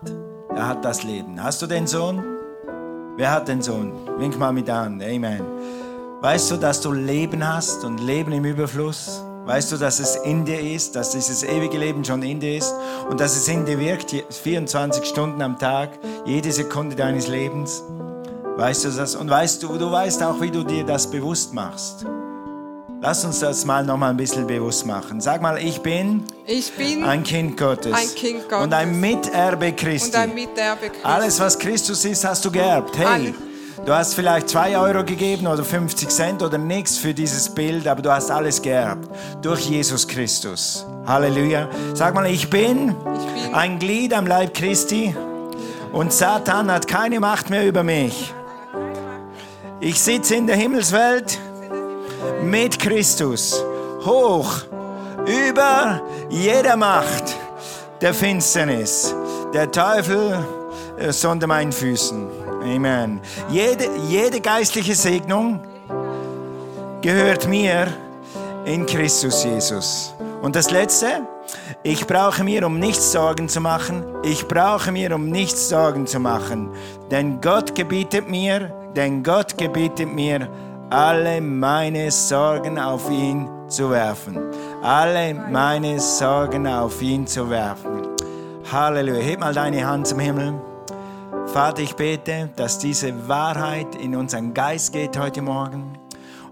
der 0.50 0.68
hat 0.68 0.84
das 0.84 1.04
Leben. 1.04 1.42
Hast 1.42 1.62
du 1.62 1.68
den 1.68 1.88
Sohn? 1.88 2.22
Wer 3.16 3.32
hat 3.32 3.48
den 3.48 3.62
Sohn? 3.62 3.94
Wink 4.18 4.38
mal 4.38 4.52
mit 4.52 4.70
an. 4.70 5.02
Amen. 5.02 5.42
Weißt 6.22 6.52
du, 6.52 6.58
dass 6.58 6.82
du 6.82 6.92
Leben 6.92 7.48
hast 7.48 7.86
und 7.86 8.00
Leben 8.00 8.32
im 8.32 8.46
Überfluss? 8.46 9.24
Weißt 9.48 9.72
du, 9.72 9.78
dass 9.78 10.02
es 10.02 10.18
in 10.18 10.44
dir 10.44 10.60
ist, 10.60 10.98
dass 10.98 11.12
dieses 11.12 11.42
ewige 11.42 11.78
Leben 11.78 12.04
schon 12.04 12.22
in 12.22 12.42
dir 12.42 12.58
ist 12.58 12.76
und 13.10 13.22
dass 13.22 13.34
es 13.38 13.48
in 13.48 13.64
dir 13.64 13.80
wirkt, 13.80 14.14
24 14.30 15.06
Stunden 15.06 15.42
am 15.42 15.58
Tag, 15.58 15.92
jede 16.26 16.52
Sekunde 16.52 16.98
deines 16.98 17.30
Lebens? 17.30 17.82
Weißt 18.58 18.84
du 18.84 18.90
das? 18.90 19.16
Und 19.16 19.30
weißt 19.30 19.64
du, 19.64 19.78
du 19.78 19.90
weißt 19.90 20.22
auch, 20.24 20.42
wie 20.42 20.52
du 20.52 20.66
dir 20.66 20.84
das 20.84 21.10
bewusst 21.10 21.54
machst. 21.54 22.06
Lass 23.00 23.24
uns 23.24 23.40
das 23.40 23.64
mal 23.64 23.86
noch 23.86 23.96
mal 23.96 24.10
ein 24.10 24.18
bisschen 24.18 24.46
bewusst 24.46 24.86
machen. 24.86 25.22
Sag 25.22 25.42
mal, 25.42 25.58
ich 25.60 25.80
bin, 25.80 26.26
ich 26.46 26.74
bin 26.74 27.06
ein 27.06 27.24
Kind 27.24 27.56
Gottes, 27.56 27.94
ein 27.94 28.16
Kind 28.16 28.50
Gottes 28.50 28.66
und 28.66 28.74
ein 28.74 29.00
Miterbe 29.00 29.72
Christi. 29.72 30.10
Und 30.10 30.24
ein 30.24 30.34
Miterbe 30.34 30.90
Christi. 30.90 31.06
Alles, 31.06 31.40
was 31.40 31.58
Christus 31.58 32.04
ist, 32.04 32.26
hast 32.26 32.44
du 32.44 32.52
geerbt. 32.52 32.98
Hey, 32.98 33.06
Alle. 33.06 33.34
Du 33.86 33.94
hast 33.94 34.14
vielleicht 34.14 34.50
zwei 34.50 34.78
Euro 34.78 35.04
gegeben 35.04 35.48
oder 35.48 35.64
50 35.64 36.10
Cent 36.10 36.42
oder 36.42 36.58
nichts 36.58 36.98
für 36.98 37.14
dieses 37.14 37.50
Bild, 37.50 37.88
aber 37.88 38.02
du 38.02 38.12
hast 38.12 38.32
alles 38.32 38.62
geerbt 38.62 39.08
durch 39.42 39.70
Jesus 39.70 40.08
Christus. 40.08 40.86
Halleluja. 41.06 41.70
Sag 41.94 42.14
mal, 42.14 42.26
ich 42.28 42.50
bin, 42.50 42.90
ich 42.90 43.44
bin 43.44 43.54
ein 43.54 43.80
Glied 43.80 44.14
am 44.14 44.28
Leib 44.28 44.54
Christi 44.54 45.16
und 45.94 46.12
Satan 46.12 46.72
hat 46.72 46.88
keine 46.88 47.20
Macht 47.20 47.50
mehr 47.50 47.66
über 47.66 47.84
mich. 47.84 48.34
Ich 49.80 50.02
sitze 50.02 50.36
in 50.36 50.48
der 50.48 50.56
Himmelswelt 50.56 51.40
mit 52.42 52.80
Christus 52.80 53.64
hoch 54.06 54.62
über 55.26 56.02
jeder 56.30 56.76
Macht 56.76 57.36
der 58.02 58.14
Finsternis. 58.14 59.14
Der 59.54 59.72
Teufel 59.72 60.38
ist 60.98 61.24
äh, 61.24 61.28
unter 61.28 61.48
meinen 61.48 61.72
Füßen. 61.72 62.47
Amen. 62.76 63.22
Jede, 63.50 63.86
jede 64.08 64.42
geistliche 64.42 64.96
Segnung 64.96 65.62
gehört 67.02 67.48
mir 67.48 67.88
in 68.66 68.86
Christus 68.86 69.44
Jesus. 69.44 70.14
Und 70.42 70.56
das 70.56 70.72
Letzte, 70.72 71.22
ich 71.84 72.06
brauche 72.06 72.44
mir 72.44 72.66
um 72.66 72.80
nichts 72.80 73.12
Sorgen 73.12 73.48
zu 73.48 73.62
machen. 73.62 74.04
Ich 74.24 74.48
brauche 74.48 74.92
mir 74.92 75.16
um 75.16 75.30
nichts 75.30 75.70
Sorgen 75.70 76.06
zu 76.06 76.20
machen. 76.20 76.72
Denn 77.10 77.40
Gott 77.40 77.74
gebietet 77.76 78.30
mir, 78.30 78.74
denn 78.96 79.24
Gott 79.24 79.58
gebietet 79.58 80.14
mir, 80.14 80.50
alle 80.90 81.42
meine 81.42 82.12
Sorgen 82.12 82.80
auf 82.80 83.10
ihn 83.10 83.48
zu 83.68 83.90
werfen. 83.90 84.38
Alle 84.82 85.34
meine 85.34 86.00
Sorgen 86.00 86.68
auf 86.68 87.02
ihn 87.02 87.26
zu 87.26 87.50
werfen. 87.50 88.08
Halleluja. 88.72 89.22
Heb 89.22 89.40
mal 89.40 89.54
deine 89.54 89.86
Hand 89.86 90.08
zum 90.08 90.20
Himmel. 90.20 90.54
Vater, 91.48 91.82
ich 91.82 91.96
bete, 91.96 92.50
dass 92.58 92.78
diese 92.78 93.28
Wahrheit 93.30 93.96
in 93.96 94.16
unseren 94.16 94.54
Geist 94.54 94.92
geht 94.92 95.18
heute 95.18 95.42
Morgen 95.42 95.98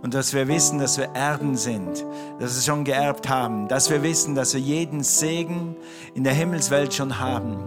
und 0.02 0.14
dass 0.14 0.34
wir 0.34 0.48
wissen, 0.48 0.80
dass 0.80 0.98
wir 0.98 1.14
Erden 1.14 1.58
sind, 1.58 2.06
dass 2.40 2.56
wir 2.56 2.62
schon 2.62 2.86
geerbt 2.86 3.28
haben, 3.28 3.68
dass 3.68 3.90
wir 3.90 4.02
wissen, 4.04 4.36
dass 4.36 4.54
wir 4.54 4.62
jeden 4.62 5.04
Segen 5.04 5.76
in 6.14 6.24
der 6.24 6.34
Himmelswelt 6.34 6.94
schon 6.94 7.20
haben. 7.20 7.58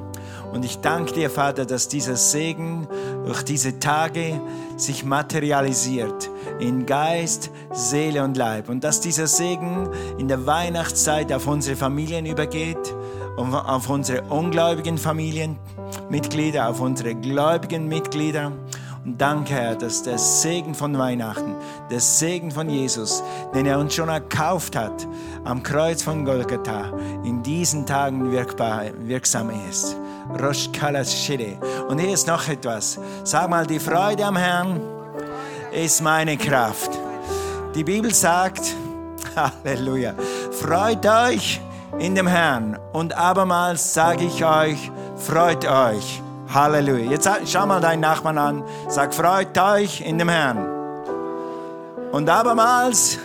Und 0.53 0.65
ich 0.65 0.79
danke 0.79 1.13
dir, 1.13 1.29
Vater, 1.29 1.67
dass 1.67 1.89
dieser 1.89 2.17
Segen 2.17 2.89
durch 3.27 3.43
diese 3.43 3.79
Tage 3.79 4.41
sich 4.79 5.05
materialisiert 5.05 6.31
in 6.59 6.87
Geist, 6.87 7.51
Seele 7.73 8.25
und 8.25 8.37
Leib. 8.39 8.71
Und 8.71 8.83
dass 8.83 9.01
dieser 9.01 9.27
Segen 9.27 9.91
in 10.17 10.29
der 10.29 10.47
Weihnachtszeit 10.47 11.31
auf 11.33 11.47
unsere 11.47 11.77
Familien 11.77 12.25
übergeht, 12.25 12.95
auf 13.39 13.89
unsere 13.89 14.23
ungläubigen 14.23 14.99
Familienmitglieder, 14.99 16.69
auf 16.69 16.81
unsere 16.81 17.15
gläubigen 17.15 17.89
Mitglieder 17.89 18.53
und 19.09 19.19
danke, 19.19 19.55
Herr, 19.55 19.75
dass 19.75 20.03
der 20.03 20.19
Segen 20.19 20.75
von 20.75 20.99
Weihnachten, 20.99 21.55
der 21.91 22.01
Segen 22.01 22.51
von 22.51 22.69
Jesus, 22.69 23.23
den 23.55 23.65
er 23.65 23.79
uns 23.79 23.95
schon 23.95 24.11
erkauft 24.11 24.77
hat 24.77 25.07
am 25.45 25.63
Kreuz 25.63 26.03
von 26.03 26.27
Golgatha, 26.27 26.93
in 27.25 27.43
diesen 27.43 27.87
Tagen 27.87 28.31
wirkbar, 28.33 28.83
wirksam 28.99 29.51
ist. 29.71 29.97
Und 31.89 31.99
hier 32.01 32.13
ist 32.13 32.27
noch 32.27 32.49
etwas. 32.49 32.99
Sag 33.25 33.49
mal, 33.49 33.67
die 33.67 33.79
Freude 33.79 34.27
am 34.27 34.37
Herrn 34.37 34.79
ist 35.73 36.03
meine 36.03 36.37
Kraft. 36.37 36.91
Die 37.75 37.85
Bibel 37.85 38.13
sagt, 38.13 38.75
Halleluja, 39.65 40.13
freut 40.51 41.07
euch 41.07 41.63
in 41.99 42.15
dem 42.15 42.27
Herrn. 42.27 42.79
Und 42.93 43.17
abermals 43.17 43.95
sage 43.95 44.25
ich 44.25 44.45
euch, 44.45 44.91
freut 45.17 45.65
euch. 45.65 46.23
Halleluja. 46.53 47.11
Jetzt 47.11 47.29
schau 47.47 47.67
mal 47.67 47.81
deinen 47.81 48.01
Nachbarn 48.01 48.39
an. 48.39 48.65
Sag, 48.89 49.15
freut 49.15 49.57
euch 49.59 50.01
in 50.01 50.19
dem 50.19 50.29
Herrn. 50.29 50.67
Und 52.13 52.29
abermals 52.29 53.19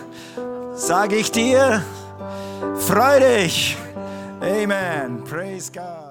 sage 0.76 1.16
ich 1.16 1.32
dir, 1.32 1.82
freu 2.80 3.20
dich. 3.20 3.78
Amen. 4.41 5.24
Praise 5.24 5.72
God. 5.72 6.03